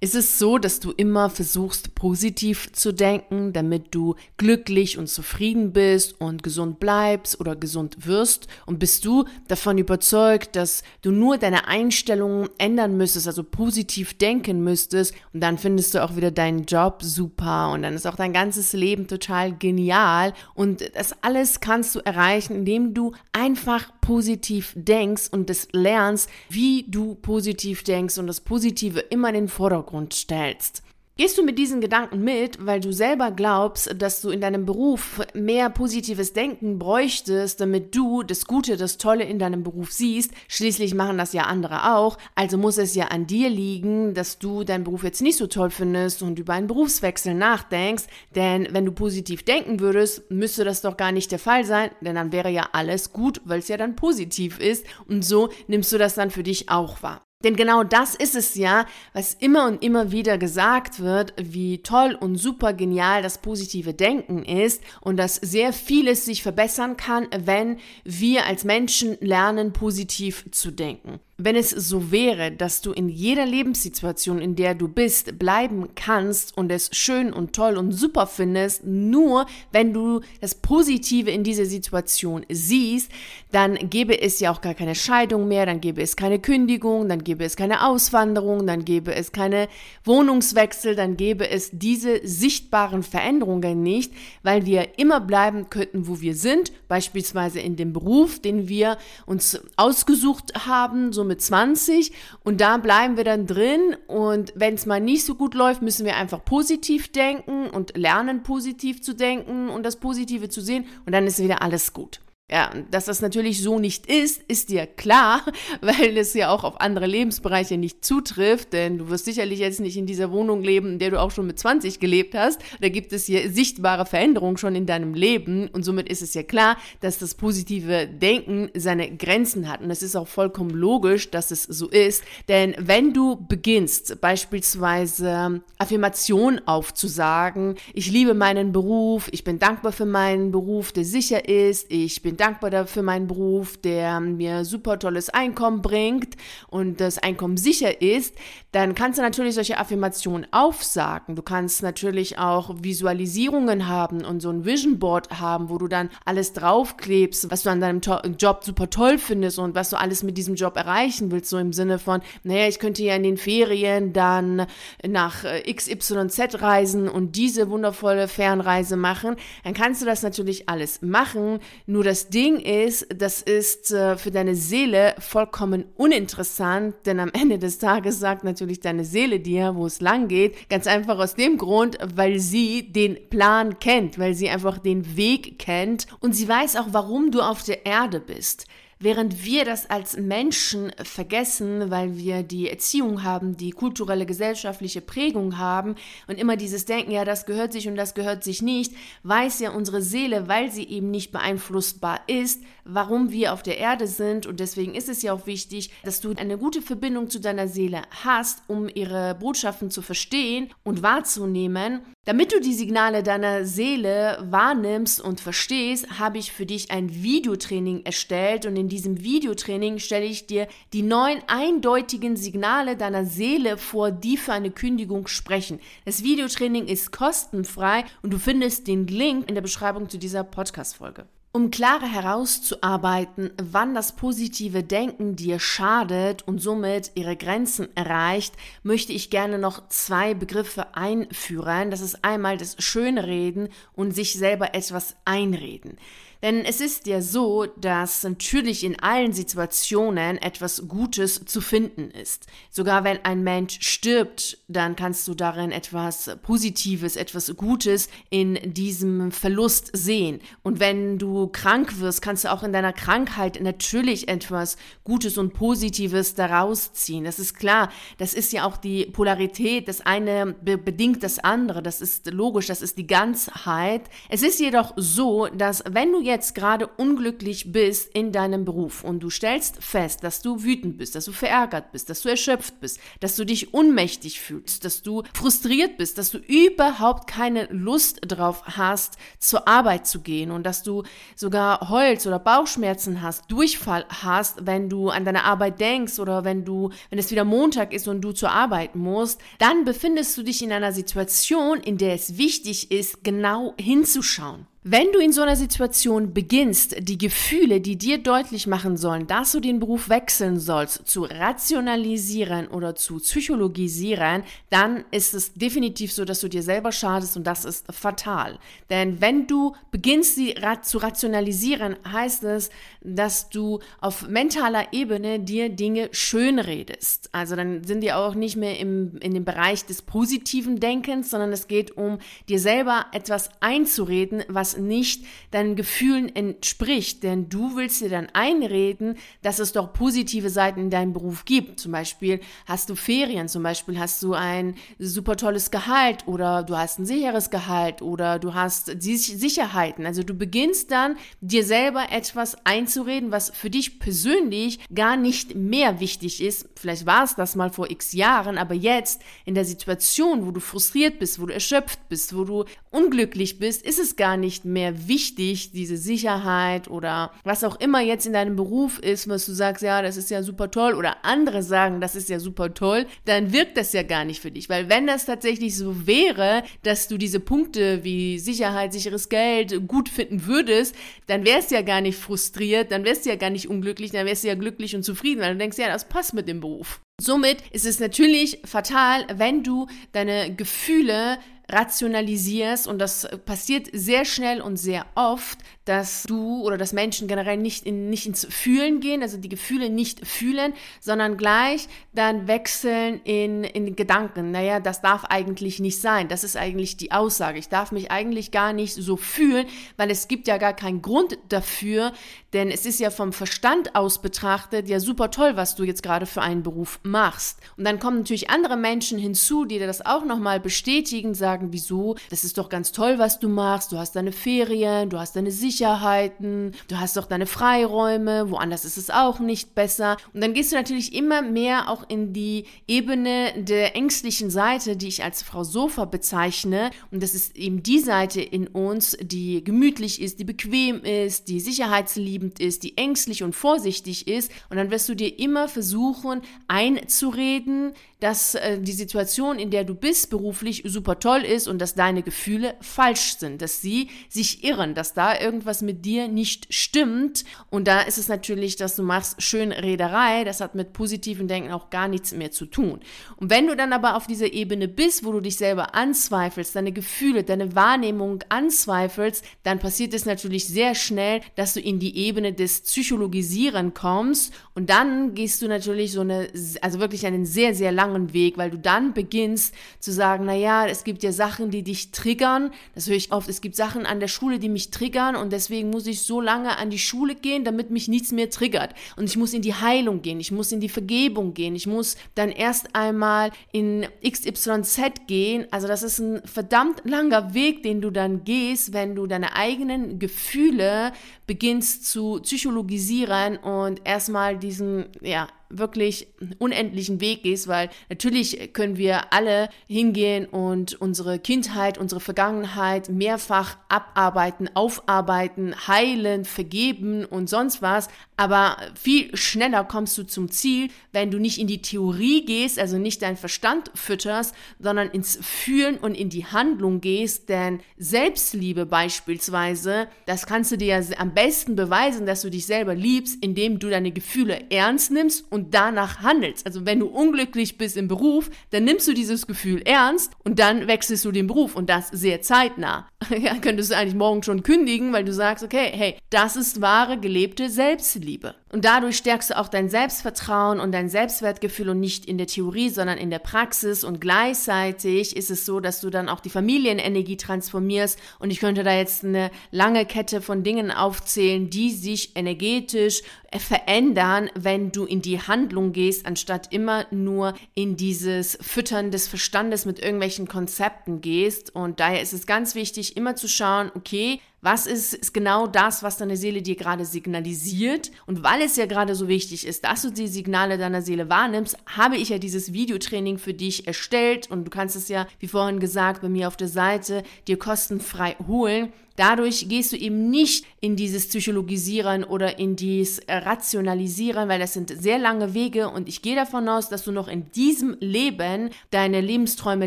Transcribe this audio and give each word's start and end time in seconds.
Ist 0.00 0.16
es 0.16 0.38
so, 0.38 0.58
dass 0.58 0.80
du 0.80 0.90
immer 0.90 1.30
versuchst, 1.30 1.94
positiv 1.94 2.72
zu 2.72 2.92
denken, 2.92 3.52
damit 3.52 3.94
du 3.94 4.16
glücklich 4.36 4.98
und 4.98 5.06
zufrieden 5.06 5.72
bist 5.72 6.20
und 6.20 6.42
gesund 6.42 6.80
bleibst 6.80 7.40
oder 7.40 7.54
gesund 7.54 8.04
wirst? 8.04 8.48
Und 8.66 8.80
bist 8.80 9.04
du 9.04 9.24
davon 9.46 9.78
überzeugt, 9.78 10.56
dass 10.56 10.82
du 11.02 11.12
nur 11.12 11.38
deine 11.38 11.68
Einstellungen 11.68 12.50
ändern 12.58 12.96
müsstest, 12.96 13.28
also 13.28 13.44
positiv 13.44 14.18
denken 14.18 14.64
müsstest 14.64 15.14
und 15.32 15.40
dann 15.40 15.58
findest 15.58 15.94
du 15.94 16.02
auch 16.02 16.16
wieder 16.16 16.32
deinen 16.32 16.64
Job 16.64 17.00
super 17.02 17.70
und 17.72 17.82
dann 17.82 17.94
ist 17.94 18.06
auch 18.06 18.16
dein 18.16 18.32
ganzes 18.32 18.72
Leben 18.72 19.06
total 19.06 19.56
genial 19.56 20.34
und 20.54 20.82
das 20.96 21.14
alles 21.22 21.60
kannst 21.60 21.94
du 21.94 22.00
erreichen, 22.00 22.56
indem 22.56 22.94
du 22.94 23.12
einfach 23.32 23.90
positiv 24.00 24.74
denkst 24.76 25.28
und 25.30 25.48
das 25.48 25.68
lernst, 25.72 26.28
wie 26.50 26.84
du 26.88 27.14
positiv 27.14 27.84
denkst 27.84 28.18
und 28.18 28.26
das 28.26 28.42
Positive 28.42 29.00
immer 29.00 29.28
in 29.28 29.34
den 29.34 29.48
Vordergrund 29.48 29.83
stellst. 30.12 30.82
Gehst 31.16 31.38
du 31.38 31.44
mit 31.44 31.60
diesen 31.60 31.80
Gedanken 31.80 32.24
mit, 32.24 32.66
weil 32.66 32.80
du 32.80 32.92
selber 32.92 33.30
glaubst, 33.30 34.02
dass 34.02 34.20
du 34.20 34.30
in 34.30 34.40
deinem 34.40 34.66
Beruf 34.66 35.20
mehr 35.32 35.70
positives 35.70 36.32
Denken 36.32 36.80
bräuchtest, 36.80 37.60
damit 37.60 37.94
du 37.94 38.24
das 38.24 38.46
Gute, 38.46 38.76
das 38.76 38.98
Tolle 38.98 39.22
in 39.22 39.38
deinem 39.38 39.62
Beruf 39.62 39.92
siehst? 39.92 40.32
Schließlich 40.48 40.92
machen 40.96 41.16
das 41.16 41.32
ja 41.32 41.42
andere 41.42 41.94
auch. 41.94 42.18
Also 42.34 42.58
muss 42.58 42.78
es 42.78 42.96
ja 42.96 43.04
an 43.06 43.28
dir 43.28 43.48
liegen, 43.48 44.12
dass 44.14 44.40
du 44.40 44.64
deinen 44.64 44.82
Beruf 44.82 45.04
jetzt 45.04 45.22
nicht 45.22 45.38
so 45.38 45.46
toll 45.46 45.70
findest 45.70 46.20
und 46.20 46.36
über 46.40 46.54
einen 46.54 46.66
Berufswechsel 46.66 47.34
nachdenkst. 47.34 48.06
Denn 48.34 48.66
wenn 48.72 48.84
du 48.84 48.90
positiv 48.90 49.44
denken 49.44 49.78
würdest, 49.78 50.28
müsste 50.32 50.64
das 50.64 50.82
doch 50.82 50.96
gar 50.96 51.12
nicht 51.12 51.30
der 51.30 51.38
Fall 51.38 51.64
sein, 51.64 51.92
denn 52.00 52.16
dann 52.16 52.32
wäre 52.32 52.50
ja 52.50 52.70
alles 52.72 53.12
gut, 53.12 53.40
weil 53.44 53.60
es 53.60 53.68
ja 53.68 53.76
dann 53.76 53.94
positiv 53.94 54.58
ist. 54.58 54.84
Und 55.06 55.24
so 55.24 55.50
nimmst 55.68 55.92
du 55.92 55.98
das 55.98 56.16
dann 56.16 56.32
für 56.32 56.42
dich 56.42 56.70
auch 56.70 57.04
wahr. 57.04 57.24
Denn 57.44 57.56
genau 57.56 57.84
das 57.84 58.14
ist 58.14 58.34
es 58.34 58.54
ja, 58.54 58.86
was 59.12 59.34
immer 59.34 59.66
und 59.66 59.82
immer 59.84 60.10
wieder 60.10 60.38
gesagt 60.38 61.00
wird, 61.00 61.34
wie 61.36 61.82
toll 61.82 62.16
und 62.18 62.36
super 62.36 62.72
genial 62.72 63.22
das 63.22 63.38
positive 63.38 63.94
Denken 63.94 64.44
ist 64.44 64.82
und 65.00 65.18
dass 65.18 65.36
sehr 65.36 65.72
vieles 65.72 66.24
sich 66.24 66.42
verbessern 66.42 66.96
kann, 66.96 67.28
wenn 67.36 67.78
wir 68.02 68.46
als 68.46 68.64
Menschen 68.64 69.16
lernen, 69.20 69.72
positiv 69.72 70.46
zu 70.50 70.70
denken. 70.70 71.20
Wenn 71.36 71.56
es 71.56 71.70
so 71.70 72.12
wäre, 72.12 72.52
dass 72.52 72.80
du 72.80 72.92
in 72.92 73.08
jeder 73.08 73.44
Lebenssituation, 73.44 74.40
in 74.40 74.54
der 74.54 74.76
du 74.76 74.86
bist, 74.86 75.36
bleiben 75.36 75.88
kannst 75.96 76.56
und 76.56 76.70
es 76.70 76.90
schön 76.92 77.32
und 77.32 77.52
toll 77.56 77.76
und 77.76 77.90
super 77.90 78.28
findest, 78.28 78.84
nur 78.84 79.46
wenn 79.72 79.92
du 79.92 80.20
das 80.40 80.54
Positive 80.54 81.32
in 81.32 81.42
dieser 81.42 81.64
Situation 81.64 82.46
siehst, 82.48 83.10
dann 83.50 83.90
gäbe 83.90 84.20
es 84.20 84.38
ja 84.38 84.52
auch 84.52 84.60
gar 84.60 84.74
keine 84.74 84.94
Scheidung 84.94 85.48
mehr, 85.48 85.66
dann 85.66 85.80
gäbe 85.80 86.02
es 86.02 86.14
keine 86.14 86.38
Kündigung, 86.38 87.08
dann 87.08 87.24
gäbe 87.24 87.44
es 87.44 87.56
keine 87.56 87.84
Auswanderung, 87.84 88.64
dann 88.64 88.84
gäbe 88.84 89.12
es 89.12 89.32
keine 89.32 89.68
Wohnungswechsel, 90.04 90.94
dann 90.94 91.16
gäbe 91.16 91.50
es 91.50 91.70
diese 91.72 92.20
sichtbaren 92.24 93.02
Veränderungen 93.02 93.82
nicht, 93.82 94.12
weil 94.44 94.66
wir 94.66 95.00
immer 95.00 95.20
bleiben 95.20 95.68
könnten, 95.68 96.06
wo 96.06 96.20
wir 96.20 96.36
sind, 96.36 96.70
beispielsweise 96.86 97.58
in 97.58 97.74
dem 97.74 97.92
Beruf, 97.92 98.38
den 98.38 98.68
wir 98.68 98.98
uns 99.26 99.60
ausgesucht 99.76 100.66
haben, 100.66 101.12
so 101.12 101.23
mit 101.24 101.42
20 101.42 102.12
und 102.44 102.60
da 102.60 102.76
bleiben 102.76 103.16
wir 103.16 103.24
dann 103.24 103.46
drin 103.46 103.96
und 104.06 104.52
wenn 104.56 104.74
es 104.74 104.86
mal 104.86 105.00
nicht 105.00 105.24
so 105.24 105.34
gut 105.34 105.54
läuft, 105.54 105.82
müssen 105.82 106.06
wir 106.06 106.16
einfach 106.16 106.44
positiv 106.44 107.10
denken 107.10 107.70
und 107.70 107.96
lernen 107.96 108.42
positiv 108.42 109.02
zu 109.02 109.14
denken 109.14 109.68
und 109.68 109.84
das 109.84 109.96
Positive 109.96 110.48
zu 110.48 110.60
sehen 110.60 110.86
und 111.06 111.12
dann 111.12 111.26
ist 111.26 111.42
wieder 111.42 111.62
alles 111.62 111.92
gut. 111.92 112.20
Ja, 112.50 112.70
dass 112.90 113.06
das 113.06 113.22
natürlich 113.22 113.62
so 113.62 113.78
nicht 113.78 114.04
ist, 114.04 114.42
ist 114.48 114.68
dir 114.68 114.86
klar, 114.86 115.42
weil 115.80 116.18
es 116.18 116.34
ja 116.34 116.50
auch 116.50 116.62
auf 116.62 116.78
andere 116.78 117.06
Lebensbereiche 117.06 117.78
nicht 117.78 118.04
zutrifft, 118.04 118.74
denn 118.74 118.98
du 118.98 119.08
wirst 119.08 119.24
sicherlich 119.24 119.60
jetzt 119.60 119.80
nicht 119.80 119.96
in 119.96 120.04
dieser 120.04 120.30
Wohnung 120.30 120.62
leben, 120.62 120.92
in 120.92 120.98
der 120.98 121.10
du 121.10 121.20
auch 121.20 121.30
schon 121.30 121.46
mit 121.46 121.58
20 121.58 122.00
gelebt 122.00 122.34
hast. 122.34 122.60
Da 122.82 122.90
gibt 122.90 123.14
es 123.14 123.24
hier 123.24 123.50
sichtbare 123.50 124.04
Veränderungen 124.04 124.58
schon 124.58 124.76
in 124.76 124.84
deinem 124.84 125.14
Leben 125.14 125.68
und 125.68 125.84
somit 125.84 126.06
ist 126.10 126.20
es 126.20 126.34
ja 126.34 126.42
klar, 126.42 126.76
dass 127.00 127.18
das 127.18 127.34
positive 127.34 128.06
Denken 128.06 128.68
seine 128.76 129.16
Grenzen 129.16 129.66
hat 129.66 129.80
und 129.80 129.90
es 129.90 130.02
ist 130.02 130.14
auch 130.14 130.28
vollkommen 130.28 130.72
logisch, 130.72 131.30
dass 131.30 131.50
es 131.50 131.62
so 131.62 131.88
ist, 131.88 132.24
denn 132.48 132.74
wenn 132.78 133.14
du 133.14 133.36
beginnst, 133.36 134.20
beispielsweise 134.20 135.62
Affirmation 135.78 136.60
aufzusagen, 136.66 137.76
ich 137.94 138.10
liebe 138.10 138.34
meinen 138.34 138.72
Beruf, 138.72 139.30
ich 139.32 139.44
bin 139.44 139.58
dankbar 139.58 139.92
für 139.92 140.04
meinen 140.04 140.52
Beruf, 140.52 140.92
der 140.92 141.06
sicher 141.06 141.48
ist, 141.48 141.90
ich 141.90 142.20
bin 142.20 142.33
bin 142.34 142.36
dankbar 142.36 142.86
für 142.86 143.02
meinen 143.02 143.28
Beruf, 143.28 143.76
der 143.76 144.18
mir 144.18 144.64
super 144.64 144.98
tolles 144.98 145.30
Einkommen 145.30 145.82
bringt. 145.82 146.34
Und 146.68 147.00
das 147.00 147.18
Einkommen 147.18 147.56
sicher 147.56 148.02
ist, 148.02 148.34
dann 148.72 148.96
kannst 148.96 149.18
du 149.18 149.22
natürlich 149.22 149.54
solche 149.54 149.78
Affirmationen 149.78 150.46
aufsagen. 150.50 151.36
Du 151.36 151.42
kannst 151.42 151.82
natürlich 151.82 152.38
auch 152.38 152.74
Visualisierungen 152.82 153.86
haben 153.86 154.24
und 154.24 154.40
so 154.40 154.50
ein 154.50 154.64
Vision 154.64 154.98
Board 154.98 155.40
haben, 155.40 155.68
wo 155.68 155.78
du 155.78 155.86
dann 155.86 156.10
alles 156.24 156.52
draufklebst, 156.54 157.50
was 157.50 157.62
du 157.62 157.70
an 157.70 157.80
deinem 157.80 158.00
Job 158.00 158.64
super 158.64 158.90
toll 158.90 159.18
findest 159.18 159.60
und 159.60 159.76
was 159.76 159.90
du 159.90 159.96
alles 159.96 160.24
mit 160.24 160.36
diesem 160.36 160.56
Job 160.56 160.76
erreichen 160.76 161.30
willst, 161.30 161.50
so 161.50 161.58
im 161.58 161.72
Sinne 161.72 162.00
von, 162.00 162.20
naja, 162.42 162.66
ich 162.66 162.80
könnte 162.80 163.04
ja 163.04 163.14
in 163.14 163.22
den 163.22 163.36
Ferien 163.36 164.12
dann 164.12 164.66
nach 165.06 165.44
äh, 165.44 165.72
XYZ 165.72 166.60
reisen 166.60 167.08
und 167.08 167.36
diese 167.36 167.70
wundervolle 167.70 168.26
Fernreise 168.26 168.96
machen, 168.96 169.36
dann 169.62 169.74
kannst 169.74 170.02
du 170.02 170.06
das 170.06 170.22
natürlich 170.22 170.68
alles 170.68 171.00
machen, 171.00 171.60
nur 171.86 172.02
das 172.02 172.23
Ding 172.28 172.58
ist, 172.58 173.06
das 173.14 173.42
ist 173.42 173.92
äh, 173.92 174.16
für 174.16 174.30
deine 174.30 174.54
Seele 174.54 175.14
vollkommen 175.18 175.84
uninteressant, 175.96 176.94
denn 177.06 177.20
am 177.20 177.30
Ende 177.34 177.58
des 177.58 177.78
Tages 177.78 178.20
sagt 178.20 178.44
natürlich 178.44 178.80
deine 178.80 179.04
Seele 179.04 179.40
dir, 179.40 179.74
wo 179.74 179.86
es 179.86 180.00
lang 180.00 180.28
geht, 180.28 180.68
ganz 180.68 180.86
einfach 180.86 181.18
aus 181.18 181.34
dem 181.34 181.58
Grund, 181.58 181.98
weil 182.14 182.38
sie 182.38 182.92
den 182.92 183.18
Plan 183.30 183.78
kennt, 183.78 184.18
weil 184.18 184.34
sie 184.34 184.48
einfach 184.48 184.78
den 184.78 185.16
Weg 185.16 185.58
kennt 185.58 186.06
und 186.20 186.34
sie 186.34 186.48
weiß 186.48 186.76
auch, 186.76 186.88
warum 186.90 187.30
du 187.30 187.40
auf 187.40 187.62
der 187.62 187.86
Erde 187.86 188.20
bist. 188.20 188.66
Während 188.98 189.44
wir 189.44 189.64
das 189.64 189.90
als 189.90 190.16
Menschen 190.16 190.92
vergessen, 191.02 191.90
weil 191.90 192.16
wir 192.16 192.42
die 192.42 192.70
Erziehung 192.70 193.22
haben, 193.22 193.56
die 193.56 193.70
kulturelle, 193.70 194.26
gesellschaftliche 194.26 195.00
Prägung 195.00 195.58
haben 195.58 195.96
und 196.26 196.38
immer 196.38 196.56
dieses 196.56 196.84
Denken, 196.84 197.10
ja, 197.10 197.24
das 197.24 197.46
gehört 197.46 197.72
sich 197.72 197.88
und 197.88 197.96
das 197.96 198.14
gehört 198.14 198.44
sich 198.44 198.62
nicht, 198.62 198.92
weiß 199.22 199.60
ja 199.60 199.70
unsere 199.70 200.02
Seele, 200.02 200.48
weil 200.48 200.70
sie 200.70 200.84
eben 200.84 201.10
nicht 201.10 201.32
beeinflussbar 201.32 202.20
ist, 202.26 202.62
warum 202.84 203.30
wir 203.30 203.52
auf 203.52 203.62
der 203.62 203.78
Erde 203.78 204.06
sind. 204.06 204.46
Und 204.46 204.60
deswegen 204.60 204.94
ist 204.94 205.08
es 205.08 205.22
ja 205.22 205.32
auch 205.32 205.46
wichtig, 205.46 205.90
dass 206.04 206.20
du 206.20 206.32
eine 206.34 206.58
gute 206.58 206.82
Verbindung 206.82 207.30
zu 207.30 207.40
deiner 207.40 207.68
Seele 207.68 208.02
hast, 208.24 208.62
um 208.68 208.88
ihre 208.88 209.34
Botschaften 209.34 209.90
zu 209.90 210.02
verstehen 210.02 210.70
und 210.84 211.02
wahrzunehmen. 211.02 212.02
Damit 212.26 212.54
du 212.54 212.60
die 212.60 212.72
Signale 212.72 213.22
deiner 213.22 213.66
Seele 213.66 214.38
wahrnimmst 214.48 215.20
und 215.20 215.42
verstehst, 215.42 216.18
habe 216.18 216.38
ich 216.38 216.52
für 216.52 216.64
dich 216.64 216.90
ein 216.90 217.22
Videotraining 217.22 218.06
erstellt 218.06 218.64
und 218.64 218.76
in 218.76 218.88
diesem 218.88 219.22
Videotraining 219.22 219.98
stelle 219.98 220.24
ich 220.24 220.46
dir 220.46 220.66
die 220.94 221.02
neun 221.02 221.42
eindeutigen 221.48 222.36
Signale 222.36 222.96
deiner 222.96 223.26
Seele 223.26 223.76
vor, 223.76 224.10
die 224.10 224.38
für 224.38 224.54
eine 224.54 224.70
Kündigung 224.70 225.26
sprechen. 225.26 225.80
Das 226.06 226.22
Videotraining 226.22 226.86
ist 226.86 227.12
kostenfrei 227.12 228.04
und 228.22 228.32
du 228.32 228.38
findest 228.38 228.86
den 228.86 229.06
Link 229.06 229.46
in 229.46 229.54
der 229.54 229.62
Beschreibung 229.62 230.08
zu 230.08 230.16
dieser 230.16 230.44
Podcast-Folge. 230.44 231.26
Um 231.56 231.70
klarer 231.70 232.12
herauszuarbeiten, 232.12 233.52
wann 233.62 233.94
das 233.94 234.16
positive 234.16 234.82
Denken 234.82 235.36
dir 235.36 235.60
schadet 235.60 236.42
und 236.48 236.58
somit 236.58 237.12
ihre 237.14 237.36
Grenzen 237.36 237.96
erreicht, 237.96 238.56
möchte 238.82 239.12
ich 239.12 239.30
gerne 239.30 239.56
noch 239.56 239.88
zwei 239.88 240.34
Begriffe 240.34 240.96
einführen. 240.96 241.92
Das 241.92 242.00
ist 242.00 242.24
einmal 242.24 242.56
das 242.56 242.74
Schönreden 242.80 243.68
und 243.94 244.16
sich 244.16 244.32
selber 244.32 244.74
etwas 244.74 245.14
einreden. 245.24 245.96
Denn 246.44 246.66
es 246.66 246.82
ist 246.82 247.06
ja 247.06 247.22
so, 247.22 247.64
dass 247.64 248.22
natürlich 248.22 248.84
in 248.84 249.00
allen 249.00 249.32
Situationen 249.32 250.36
etwas 250.36 250.86
Gutes 250.86 251.42
zu 251.46 251.62
finden 251.62 252.10
ist. 252.10 252.46
Sogar 252.68 253.02
wenn 253.02 253.24
ein 253.24 253.42
Mensch 253.42 253.78
stirbt, 253.80 254.58
dann 254.68 254.94
kannst 254.94 255.26
du 255.26 255.32
darin 255.32 255.72
etwas 255.72 256.36
Positives, 256.42 257.16
etwas 257.16 257.56
Gutes 257.56 258.10
in 258.28 258.58
diesem 258.62 259.32
Verlust 259.32 259.88
sehen. 259.94 260.40
Und 260.62 260.80
wenn 260.80 261.16
du 261.16 261.46
krank 261.46 261.98
wirst, 262.00 262.20
kannst 262.20 262.44
du 262.44 262.52
auch 262.52 262.62
in 262.62 262.74
deiner 262.74 262.92
Krankheit 262.92 263.62
natürlich 263.62 264.28
etwas 264.28 264.76
Gutes 265.02 265.38
und 265.38 265.54
Positives 265.54 266.34
daraus 266.34 266.92
ziehen. 266.92 267.24
Das 267.24 267.38
ist 267.38 267.54
klar. 267.54 267.90
Das 268.18 268.34
ist 268.34 268.52
ja 268.52 268.66
auch 268.66 268.76
die 268.76 269.06
Polarität. 269.06 269.88
Das 269.88 270.02
eine 270.02 270.54
be 270.62 270.76
bedingt 270.76 271.22
das 271.22 271.38
andere. 271.38 271.82
Das 271.82 272.02
ist 272.02 272.30
logisch. 272.30 272.66
Das 272.66 272.82
ist 272.82 272.98
die 272.98 273.06
Ganzheit. 273.06 274.02
Es 274.28 274.42
ist 274.42 274.60
jedoch 274.60 274.92
so, 274.96 275.46
dass 275.46 275.82
wenn 275.88 276.12
du 276.12 276.20
jetzt 276.20 276.33
jetzt 276.34 276.54
gerade 276.54 276.88
unglücklich 276.88 277.70
bist 277.70 278.12
in 278.12 278.32
deinem 278.32 278.64
Beruf 278.64 279.04
und 279.04 279.20
du 279.20 279.30
stellst 279.30 279.82
fest, 279.82 280.24
dass 280.24 280.42
du 280.42 280.64
wütend 280.64 280.98
bist, 280.98 281.14
dass 281.14 281.26
du 281.26 281.32
verärgert 281.32 281.92
bist, 281.92 282.10
dass 282.10 282.22
du 282.22 282.28
erschöpft 282.28 282.80
bist, 282.80 282.98
dass 283.20 283.36
du 283.36 283.46
dich 283.46 283.72
unmächtig 283.72 284.40
fühlst, 284.40 284.84
dass 284.84 285.02
du 285.02 285.22
frustriert 285.32 285.96
bist, 285.96 286.18
dass 286.18 286.30
du 286.30 286.38
überhaupt 286.38 287.28
keine 287.28 287.66
Lust 287.70 288.20
drauf 288.26 288.64
hast, 288.64 289.16
zur 289.38 289.68
Arbeit 289.68 290.08
zu 290.08 290.20
gehen 290.22 290.50
und 290.50 290.64
dass 290.64 290.82
du 290.82 291.04
sogar 291.36 291.88
Holz 291.88 292.26
oder 292.26 292.40
Bauchschmerzen 292.40 293.22
hast, 293.22 293.50
Durchfall 293.50 294.04
hast, 294.08 294.66
wenn 294.66 294.88
du 294.88 295.10
an 295.10 295.24
deine 295.24 295.44
Arbeit 295.44 295.78
denkst 295.78 296.18
oder 296.18 296.44
wenn 296.44 296.64
du, 296.64 296.90
wenn 297.10 297.18
es 297.20 297.30
wieder 297.30 297.44
Montag 297.44 297.92
ist 297.92 298.08
und 298.08 298.22
du 298.22 298.32
zur 298.32 298.50
Arbeit 298.50 298.96
musst, 298.96 299.40
dann 299.58 299.84
befindest 299.84 300.36
du 300.36 300.42
dich 300.42 300.62
in 300.62 300.72
einer 300.72 300.92
Situation, 300.92 301.78
in 301.78 301.96
der 301.96 302.14
es 302.14 302.36
wichtig 302.36 302.90
ist, 302.90 303.22
genau 303.22 303.74
hinzuschauen. 303.78 304.66
Wenn 304.86 305.12
du 305.12 305.18
in 305.18 305.32
so 305.32 305.40
einer 305.40 305.56
Situation 305.56 306.34
beginnst, 306.34 306.96
die 307.00 307.16
Gefühle, 307.16 307.80
die 307.80 307.96
dir 307.96 308.18
deutlich 308.18 308.66
machen 308.66 308.98
sollen, 308.98 309.26
dass 309.26 309.52
du 309.52 309.60
den 309.60 309.80
Beruf 309.80 310.10
wechseln 310.10 310.60
sollst, 310.60 311.08
zu 311.08 311.22
rationalisieren 311.22 312.68
oder 312.68 312.94
zu 312.94 313.16
psychologisieren, 313.16 314.42
dann 314.68 315.06
ist 315.10 315.32
es 315.32 315.54
definitiv 315.54 316.12
so, 316.12 316.26
dass 316.26 316.40
du 316.40 316.48
dir 316.48 316.62
selber 316.62 316.92
schadest 316.92 317.34
und 317.38 317.46
das 317.46 317.64
ist 317.64 317.90
fatal. 317.94 318.58
Denn 318.90 319.22
wenn 319.22 319.46
du 319.46 319.74
beginnst, 319.90 320.34
sie 320.34 320.54
zu 320.82 320.98
rationalisieren, 320.98 321.96
heißt 322.06 322.44
es, 322.44 322.68
dass 323.00 323.48
du 323.48 323.78
auf 324.02 324.28
mentaler 324.28 324.92
Ebene 324.92 325.40
dir 325.40 325.70
Dinge 325.70 326.10
schönredest. 326.12 327.30
Also 327.32 327.56
dann 327.56 327.84
sind 327.84 328.02
die 328.02 328.12
auch 328.12 328.34
nicht 328.34 328.56
mehr 328.56 328.78
im, 328.78 329.16
in 329.20 329.32
dem 329.32 329.46
Bereich 329.46 329.86
des 329.86 330.02
positiven 330.02 330.78
Denkens, 330.78 331.30
sondern 331.30 331.54
es 331.54 331.68
geht 331.68 331.96
um 331.96 332.18
dir 332.50 332.58
selber 332.58 333.06
etwas 333.12 333.48
einzureden, 333.60 334.44
was 334.48 334.73
nicht 334.78 335.24
deinen 335.50 335.76
Gefühlen 335.76 336.34
entspricht. 336.34 337.22
Denn 337.22 337.48
du 337.48 337.76
willst 337.76 338.00
dir 338.00 338.08
dann 338.08 338.28
einreden, 338.32 339.16
dass 339.42 339.58
es 339.58 339.72
doch 339.72 339.92
positive 339.92 340.50
Seiten 340.50 340.80
in 340.80 340.90
deinem 340.90 341.12
Beruf 341.12 341.44
gibt. 341.44 341.80
Zum 341.80 341.92
Beispiel 341.92 342.40
hast 342.66 342.90
du 342.90 342.94
Ferien, 342.94 343.48
zum 343.48 343.62
Beispiel 343.62 343.98
hast 343.98 344.22
du 344.22 344.34
ein 344.34 344.74
super 344.98 345.36
tolles 345.36 345.70
Gehalt 345.70 346.26
oder 346.26 346.62
du 346.62 346.76
hast 346.76 346.98
ein 346.98 347.06
sicheres 347.06 347.50
Gehalt 347.50 348.02
oder 348.02 348.38
du 348.38 348.54
hast 348.54 348.90
Sicherheiten. 349.00 350.06
Also 350.06 350.22
du 350.22 350.34
beginnst 350.34 350.90
dann 350.90 351.16
dir 351.40 351.64
selber 351.64 352.06
etwas 352.10 352.56
einzureden, 352.64 353.30
was 353.30 353.50
für 353.50 353.70
dich 353.70 353.98
persönlich 353.98 354.78
gar 354.94 355.16
nicht 355.16 355.54
mehr 355.54 356.00
wichtig 356.00 356.42
ist. 356.42 356.68
Vielleicht 356.76 357.06
war 357.06 357.24
es 357.24 357.34
das 357.34 357.56
mal 357.56 357.70
vor 357.70 357.90
x 357.90 358.12
Jahren, 358.12 358.58
aber 358.58 358.74
jetzt 358.74 359.22
in 359.44 359.54
der 359.54 359.64
Situation, 359.64 360.46
wo 360.46 360.50
du 360.50 360.60
frustriert 360.60 361.18
bist, 361.18 361.40
wo 361.40 361.46
du 361.46 361.54
erschöpft 361.54 362.08
bist, 362.08 362.36
wo 362.36 362.44
du 362.44 362.64
unglücklich 362.90 363.58
bist, 363.58 363.84
ist 363.84 363.98
es 363.98 364.16
gar 364.16 364.36
nicht 364.36 364.63
mehr 364.64 365.08
wichtig, 365.08 365.72
diese 365.72 365.96
Sicherheit 365.96 366.88
oder 366.88 367.32
was 367.44 367.64
auch 367.64 367.78
immer 367.80 368.00
jetzt 368.00 368.26
in 368.26 368.32
deinem 368.32 368.56
Beruf 368.56 368.98
ist, 368.98 369.28
was 369.28 369.46
du 369.46 369.52
sagst, 369.52 369.82
ja, 369.82 370.02
das 370.02 370.16
ist 370.16 370.30
ja 370.30 370.42
super 370.42 370.70
toll 370.70 370.94
oder 370.94 371.24
andere 371.24 371.62
sagen, 371.62 372.00
das 372.00 372.14
ist 372.14 372.28
ja 372.28 372.38
super 372.38 372.74
toll, 372.74 373.06
dann 373.24 373.52
wirkt 373.52 373.76
das 373.76 373.92
ja 373.92 374.02
gar 374.02 374.24
nicht 374.24 374.40
für 374.40 374.50
dich. 374.50 374.68
Weil 374.68 374.88
wenn 374.88 375.06
das 375.06 375.26
tatsächlich 375.26 375.76
so 375.76 376.06
wäre, 376.06 376.62
dass 376.82 377.08
du 377.08 377.18
diese 377.18 377.40
Punkte 377.40 378.04
wie 378.04 378.38
Sicherheit, 378.38 378.92
sicheres 378.92 379.28
Geld 379.28 379.86
gut 379.86 380.08
finden 380.08 380.46
würdest, 380.46 380.94
dann 381.26 381.44
wärst 381.44 381.70
du 381.70 381.74
ja 381.74 381.82
gar 381.82 382.00
nicht 382.00 382.18
frustriert, 382.18 382.90
dann 382.90 383.04
wärst 383.04 383.24
du 383.24 383.30
ja 383.30 383.36
gar 383.36 383.50
nicht 383.50 383.68
unglücklich, 383.68 384.10
dann 384.10 384.26
wärst 384.26 384.44
du 384.44 384.48
ja 384.48 384.54
glücklich 384.54 384.96
und 384.96 385.02
zufrieden, 385.02 385.40
weil 385.40 385.52
du 385.52 385.58
denkst, 385.58 385.78
ja, 385.78 385.88
das 385.88 386.08
passt 386.08 386.34
mit 386.34 386.48
dem 386.48 386.60
Beruf. 386.60 387.00
Somit 387.20 387.58
ist 387.70 387.86
es 387.86 388.00
natürlich 388.00 388.60
fatal, 388.64 389.24
wenn 389.36 389.62
du 389.62 389.86
deine 390.12 390.52
Gefühle 390.54 391.38
rationalisierst 391.70 392.86
und 392.86 392.98
das 392.98 393.28
passiert 393.46 393.88
sehr 393.92 394.24
schnell 394.24 394.60
und 394.60 394.76
sehr 394.76 395.06
oft, 395.14 395.58
dass 395.84 396.22
du 396.24 396.62
oder 396.62 396.78
dass 396.78 396.92
Menschen 396.92 397.28
generell 397.28 397.56
nicht, 397.56 397.84
in, 397.84 398.08
nicht 398.08 398.26
ins 398.26 398.46
Fühlen 398.48 399.00
gehen, 399.00 399.22
also 399.22 399.36
die 399.36 399.48
Gefühle 399.48 399.90
nicht 399.90 400.26
fühlen, 400.26 400.72
sondern 401.00 401.36
gleich 401.36 401.88
dann 402.12 402.48
wechseln 402.48 403.20
in, 403.24 403.64
in 403.64 403.96
Gedanken. 403.96 404.50
Naja, 404.50 404.80
das 404.80 405.02
darf 405.02 405.24
eigentlich 405.24 405.80
nicht 405.80 406.00
sein. 406.00 406.28
Das 406.28 406.44
ist 406.44 406.56
eigentlich 406.56 406.96
die 406.96 407.12
Aussage. 407.12 407.58
Ich 407.58 407.68
darf 407.68 407.92
mich 407.92 408.10
eigentlich 408.10 408.50
gar 408.50 408.72
nicht 408.72 408.94
so 408.94 409.16
fühlen, 409.16 409.66
weil 409.96 410.10
es 410.10 410.28
gibt 410.28 410.48
ja 410.48 410.56
gar 410.58 410.74
keinen 410.74 411.02
Grund 411.02 411.38
dafür, 411.48 412.12
denn 412.54 412.70
es 412.70 412.86
ist 412.86 413.00
ja 413.00 413.10
vom 413.10 413.32
Verstand 413.32 413.94
aus 413.94 414.22
betrachtet 414.22 414.88
ja 414.88 415.00
super 415.00 415.30
toll, 415.30 415.56
was 415.56 415.74
du 415.74 415.82
jetzt 415.82 416.02
gerade 416.02 416.24
für 416.24 416.40
einen 416.40 416.62
Beruf 416.62 417.00
machst. 417.02 417.58
Und 417.76 417.84
dann 417.84 417.98
kommen 417.98 418.18
natürlich 418.18 418.48
andere 418.48 418.76
Menschen 418.76 419.18
hinzu, 419.18 419.64
die 419.64 419.78
dir 419.78 419.86
das 419.86 420.06
auch 420.06 420.24
nochmal 420.24 420.60
bestätigen, 420.60 421.34
sagen, 421.34 421.53
wieso, 421.62 422.16
das 422.30 422.44
ist 422.44 422.58
doch 422.58 422.68
ganz 422.68 422.92
toll, 422.92 423.18
was 423.18 423.38
du 423.38 423.48
machst, 423.48 423.92
du 423.92 423.98
hast 423.98 424.16
deine 424.16 424.32
Ferien, 424.32 425.10
du 425.10 425.18
hast 425.18 425.36
deine 425.36 425.50
Sicherheiten, 425.50 426.72
du 426.88 426.98
hast 426.98 427.16
doch 427.16 427.26
deine 427.26 427.46
Freiräume, 427.46 428.50
woanders 428.50 428.84
ist 428.84 428.98
es 428.98 429.10
auch 429.10 429.38
nicht 429.38 429.74
besser. 429.74 430.16
Und 430.32 430.42
dann 430.42 430.54
gehst 430.54 430.72
du 430.72 430.76
natürlich 430.76 431.14
immer 431.14 431.42
mehr 431.42 431.88
auch 431.88 432.08
in 432.08 432.32
die 432.32 432.64
Ebene 432.86 433.52
der 433.56 433.96
ängstlichen 433.96 434.50
Seite, 434.50 434.96
die 434.96 435.08
ich 435.08 435.22
als 435.22 435.42
Frau 435.42 435.64
Sofa 435.64 436.04
bezeichne. 436.04 436.90
Und 437.10 437.22
das 437.22 437.34
ist 437.34 437.56
eben 437.56 437.82
die 437.82 438.00
Seite 438.00 438.40
in 438.40 438.66
uns, 438.66 439.16
die 439.20 439.62
gemütlich 439.64 440.20
ist, 440.20 440.38
die 440.38 440.44
bequem 440.44 441.02
ist, 441.02 441.48
die 441.48 441.60
sicherheitsliebend 441.60 442.60
ist, 442.60 442.82
die 442.82 442.96
ängstlich 442.96 443.42
und 443.42 443.54
vorsichtig 443.54 444.28
ist. 444.28 444.50
Und 444.70 444.76
dann 444.76 444.90
wirst 444.90 445.08
du 445.08 445.14
dir 445.14 445.38
immer 445.38 445.68
versuchen 445.68 446.42
einzureden, 446.68 447.92
dass 448.24 448.54
äh, 448.54 448.80
die 448.80 448.92
Situation, 448.92 449.58
in 449.58 449.68
der 449.68 449.84
du 449.84 449.94
bist, 449.94 450.30
beruflich 450.30 450.82
super 450.86 451.18
toll 451.18 451.42
ist 451.42 451.68
und 451.68 451.78
dass 451.78 451.94
deine 451.94 452.22
Gefühle 452.22 452.74
falsch 452.80 453.36
sind, 453.36 453.60
dass 453.60 453.82
sie 453.82 454.08
sich 454.30 454.64
irren, 454.64 454.94
dass 454.94 455.12
da 455.12 455.38
irgendwas 455.38 455.82
mit 455.82 456.06
dir 456.06 456.26
nicht 456.26 456.72
stimmt. 456.72 457.44
Und 457.68 457.86
da 457.86 458.00
ist 458.00 458.16
es 458.16 458.28
natürlich, 458.28 458.76
dass 458.76 458.96
du 458.96 459.02
machst 459.02 459.42
Schönrederei, 459.42 460.44
das 460.44 460.62
hat 460.62 460.74
mit 460.74 460.94
positiven 460.94 461.48
Denken 461.48 461.70
auch 461.70 461.90
gar 461.90 462.08
nichts 462.08 462.32
mehr 462.32 462.50
zu 462.50 462.64
tun. 462.64 463.00
Und 463.36 463.50
wenn 463.50 463.66
du 463.66 463.76
dann 463.76 463.92
aber 463.92 464.16
auf 464.16 464.26
dieser 464.26 464.54
Ebene 464.54 464.88
bist, 464.88 465.26
wo 465.26 465.32
du 465.32 465.40
dich 465.40 465.58
selber 465.58 465.94
anzweifelst, 465.94 466.74
deine 466.74 466.92
Gefühle, 466.92 467.44
deine 467.44 467.74
Wahrnehmung 467.74 468.42
anzweifelst, 468.48 469.44
dann 469.64 469.80
passiert 469.80 470.14
es 470.14 470.24
natürlich 470.24 470.66
sehr 470.66 470.94
schnell, 470.94 471.42
dass 471.56 471.74
du 471.74 471.80
in 471.80 471.98
die 471.98 472.16
Ebene 472.16 472.54
des 472.54 472.80
Psychologisieren 472.80 473.92
kommst 473.92 474.54
und 474.74 474.88
dann 474.88 475.34
gehst 475.34 475.60
du 475.60 475.68
natürlich 475.68 476.12
so 476.12 476.22
eine, 476.22 476.48
also 476.80 477.00
wirklich 477.00 477.26
einen 477.26 477.44
sehr, 477.44 477.74
sehr 477.74 477.92
langen 477.92 478.13
langen 478.14 478.32
Weg, 478.32 478.58
weil 478.58 478.70
du 478.70 478.78
dann 478.78 479.12
beginnst 479.12 479.74
zu 480.00 480.12
sagen, 480.12 480.44
naja, 480.44 480.86
es 480.86 481.04
gibt 481.04 481.22
ja 481.22 481.32
Sachen, 481.32 481.70
die 481.70 481.82
dich 481.82 482.10
triggern. 482.10 482.70
Das 482.94 483.08
höre 483.08 483.16
ich 483.16 483.32
oft. 483.32 483.48
Es 483.48 483.60
gibt 483.60 483.76
Sachen 483.76 484.06
an 484.06 484.20
der 484.20 484.28
Schule, 484.28 484.58
die 484.58 484.68
mich 484.68 484.90
triggern 484.90 485.36
und 485.36 485.52
deswegen 485.52 485.90
muss 485.90 486.06
ich 486.06 486.22
so 486.22 486.40
lange 486.40 486.78
an 486.78 486.90
die 486.90 486.98
Schule 486.98 487.34
gehen, 487.34 487.64
damit 487.64 487.90
mich 487.90 488.08
nichts 488.08 488.32
mehr 488.32 488.50
triggert. 488.50 488.94
Und 489.16 489.24
ich 489.24 489.36
muss 489.36 489.52
in 489.52 489.62
die 489.62 489.74
Heilung 489.74 490.22
gehen, 490.22 490.40
ich 490.40 490.52
muss 490.52 490.72
in 490.72 490.80
die 490.80 490.88
Vergebung 490.88 491.54
gehen, 491.54 491.74
ich 491.74 491.86
muss 491.86 492.16
dann 492.34 492.50
erst 492.50 492.94
einmal 492.94 493.50
in 493.72 494.06
XYZ 494.26 495.26
gehen. 495.26 495.66
Also 495.70 495.88
das 495.88 496.02
ist 496.02 496.18
ein 496.18 496.42
verdammt 496.44 497.02
langer 497.04 497.54
Weg, 497.54 497.82
den 497.82 498.00
du 498.00 498.10
dann 498.10 498.44
gehst, 498.44 498.92
wenn 498.92 499.14
du 499.14 499.26
deine 499.26 499.54
eigenen 499.54 500.18
Gefühle 500.18 501.12
beginnst 501.46 502.06
zu 502.06 502.40
psychologisieren 502.42 503.56
und 503.58 504.00
erstmal 504.04 504.58
diesen, 504.58 505.06
ja, 505.20 505.48
wirklich 505.68 506.28
unendlichen 506.58 507.20
Weg 507.20 507.42
gehst, 507.42 507.68
weil 507.68 507.90
natürlich 508.08 508.72
können 508.72 508.96
wir 508.96 509.32
alle 509.32 509.68
hingehen 509.86 510.46
und 510.46 511.00
unsere 511.00 511.38
Kindheit, 511.38 511.98
unsere 511.98 512.20
Vergangenheit 512.20 513.08
mehrfach 513.08 513.76
abarbeiten, 513.88 514.70
aufarbeiten, 514.74 515.74
heilen, 515.86 516.44
vergeben 516.44 517.24
und 517.24 517.48
sonst 517.48 517.82
was, 517.82 518.08
aber 518.36 518.76
viel 518.94 519.34
schneller 519.36 519.84
kommst 519.84 520.18
du 520.18 520.24
zum 520.24 520.50
Ziel, 520.50 520.88
wenn 521.12 521.30
du 521.30 521.38
nicht 521.38 521.58
in 521.58 521.68
die 521.68 521.82
Theorie 521.82 522.44
gehst, 522.44 522.78
also 522.78 522.98
nicht 522.98 523.22
deinen 523.22 523.36
Verstand 523.36 523.90
fütterst, 523.94 524.54
sondern 524.80 525.08
ins 525.10 525.38
Fühlen 525.40 525.98
und 525.98 526.14
in 526.14 526.30
die 526.30 526.44
Handlung 526.46 527.00
gehst, 527.00 527.48
denn 527.48 527.80
Selbstliebe 527.96 528.86
beispielsweise, 528.86 530.08
das 530.26 530.46
kannst 530.46 530.72
du 530.72 530.76
dir 530.76 531.04
am 531.18 531.32
besten 531.34 531.76
beweisen, 531.76 532.26
dass 532.26 532.42
du 532.42 532.50
dich 532.50 532.66
selber 532.66 532.94
liebst, 532.94 533.42
indem 533.42 533.78
du 533.78 533.88
deine 533.88 534.10
Gefühle 534.10 534.64
ernst 534.70 535.10
nimmst 535.10 535.44
und 535.54 535.72
danach 535.72 536.20
handelst. 536.20 536.66
Also 536.66 536.84
wenn 536.84 536.98
du 536.98 537.06
unglücklich 537.06 537.78
bist 537.78 537.96
im 537.96 538.08
Beruf, 538.08 538.50
dann 538.70 538.82
nimmst 538.82 539.06
du 539.06 539.14
dieses 539.14 539.46
Gefühl 539.46 539.82
ernst 539.82 540.32
und 540.42 540.58
dann 540.58 540.88
wechselst 540.88 541.24
du 541.24 541.30
den 541.30 541.46
Beruf 541.46 541.76
und 541.76 541.88
das 541.88 542.08
sehr 542.08 542.42
zeitnah. 542.42 543.08
ja, 543.38 543.54
könntest 543.60 543.92
du 543.92 543.96
eigentlich 543.96 544.16
morgen 544.16 544.42
schon 544.42 544.64
kündigen, 544.64 545.12
weil 545.12 545.24
du 545.24 545.32
sagst, 545.32 545.62
okay, 545.62 545.92
hey, 545.92 546.16
das 546.30 546.56
ist 546.56 546.80
wahre 546.80 547.20
gelebte 547.20 547.70
Selbstliebe. 547.70 548.56
Und 548.72 548.84
dadurch 548.84 549.16
stärkst 549.16 549.50
du 549.50 549.56
auch 549.56 549.68
dein 549.68 549.88
Selbstvertrauen 549.88 550.80
und 550.80 550.90
dein 550.90 551.08
Selbstwertgefühl 551.08 551.90
und 551.90 552.00
nicht 552.00 552.26
in 552.26 552.38
der 552.38 552.48
Theorie, 552.48 552.88
sondern 552.88 553.18
in 553.18 553.30
der 553.30 553.38
Praxis. 553.38 554.02
Und 554.02 554.20
gleichzeitig 554.20 555.36
ist 555.36 555.52
es 555.52 555.64
so, 555.64 555.78
dass 555.78 556.00
du 556.00 556.10
dann 556.10 556.28
auch 556.28 556.40
die 556.40 556.50
Familienenergie 556.50 557.36
transformierst. 557.36 558.18
Und 558.40 558.50
ich 558.50 558.58
könnte 558.58 558.82
da 558.82 558.92
jetzt 558.92 559.24
eine 559.24 559.52
lange 559.70 560.04
Kette 560.06 560.40
von 560.40 560.64
Dingen 560.64 560.90
aufzählen, 560.90 561.70
die 561.70 561.92
sich 561.92 562.34
energetisch 562.34 563.22
verändern, 563.58 564.50
wenn 564.54 564.92
du 564.92 565.04
in 565.04 565.22
die 565.22 565.40
Handlung 565.40 565.92
gehst, 565.92 566.26
anstatt 566.26 566.72
immer 566.72 567.06
nur 567.10 567.54
in 567.74 567.96
dieses 567.96 568.58
Füttern 568.60 569.10
des 569.10 569.28
Verstandes 569.28 569.84
mit 569.86 569.98
irgendwelchen 569.98 570.48
Konzepten 570.48 571.20
gehst. 571.20 571.74
Und 571.74 572.00
daher 572.00 572.22
ist 572.22 572.32
es 572.32 572.46
ganz 572.46 572.74
wichtig, 572.74 573.16
immer 573.16 573.36
zu 573.36 573.48
schauen, 573.48 573.90
okay, 573.94 574.40
was 574.64 574.86
ist, 574.86 575.12
ist 575.12 575.34
genau 575.34 575.66
das, 575.66 576.02
was 576.02 576.16
deine 576.16 576.38
Seele 576.38 576.62
dir 576.62 576.74
gerade 576.74 577.04
signalisiert? 577.04 578.10
Und 578.24 578.42
weil 578.42 578.62
es 578.62 578.76
ja 578.76 578.86
gerade 578.86 579.14
so 579.14 579.28
wichtig 579.28 579.66
ist, 579.66 579.84
dass 579.84 580.00
du 580.00 580.10
die 580.10 580.26
Signale 580.26 580.78
deiner 580.78 581.02
Seele 581.02 581.28
wahrnimmst, 581.28 581.76
habe 581.86 582.16
ich 582.16 582.30
ja 582.30 582.38
dieses 582.38 582.72
Videotraining 582.72 583.36
für 583.36 583.52
dich 583.52 583.86
erstellt 583.86 584.50
und 584.50 584.64
du 584.64 584.70
kannst 584.70 584.96
es 584.96 585.08
ja, 585.08 585.26
wie 585.38 585.48
vorhin 585.48 585.80
gesagt, 585.80 586.22
bei 586.22 586.30
mir 586.30 586.48
auf 586.48 586.56
der 586.56 586.68
Seite 586.68 587.24
dir 587.46 587.58
kostenfrei 587.58 588.36
holen. 588.46 588.90
Dadurch 589.16 589.68
gehst 589.68 589.92
du 589.92 589.96
eben 589.96 590.30
nicht 590.30 590.66
in 590.80 590.96
dieses 590.96 591.28
Psychologisieren 591.28 592.24
oder 592.24 592.58
in 592.58 592.74
dieses 592.74 593.20
Rationalisieren, 593.28 594.48
weil 594.48 594.58
das 594.58 594.72
sind 594.72 594.90
sehr 594.90 595.18
lange 595.18 595.54
Wege 595.54 595.88
und 595.88 596.08
ich 596.08 596.20
gehe 596.20 596.34
davon 596.34 596.68
aus, 596.68 596.88
dass 596.88 597.04
du 597.04 597.12
noch 597.12 597.28
in 597.28 597.50
diesem 597.52 597.96
Leben 598.00 598.70
deine 598.90 599.20
Lebensträume 599.20 599.86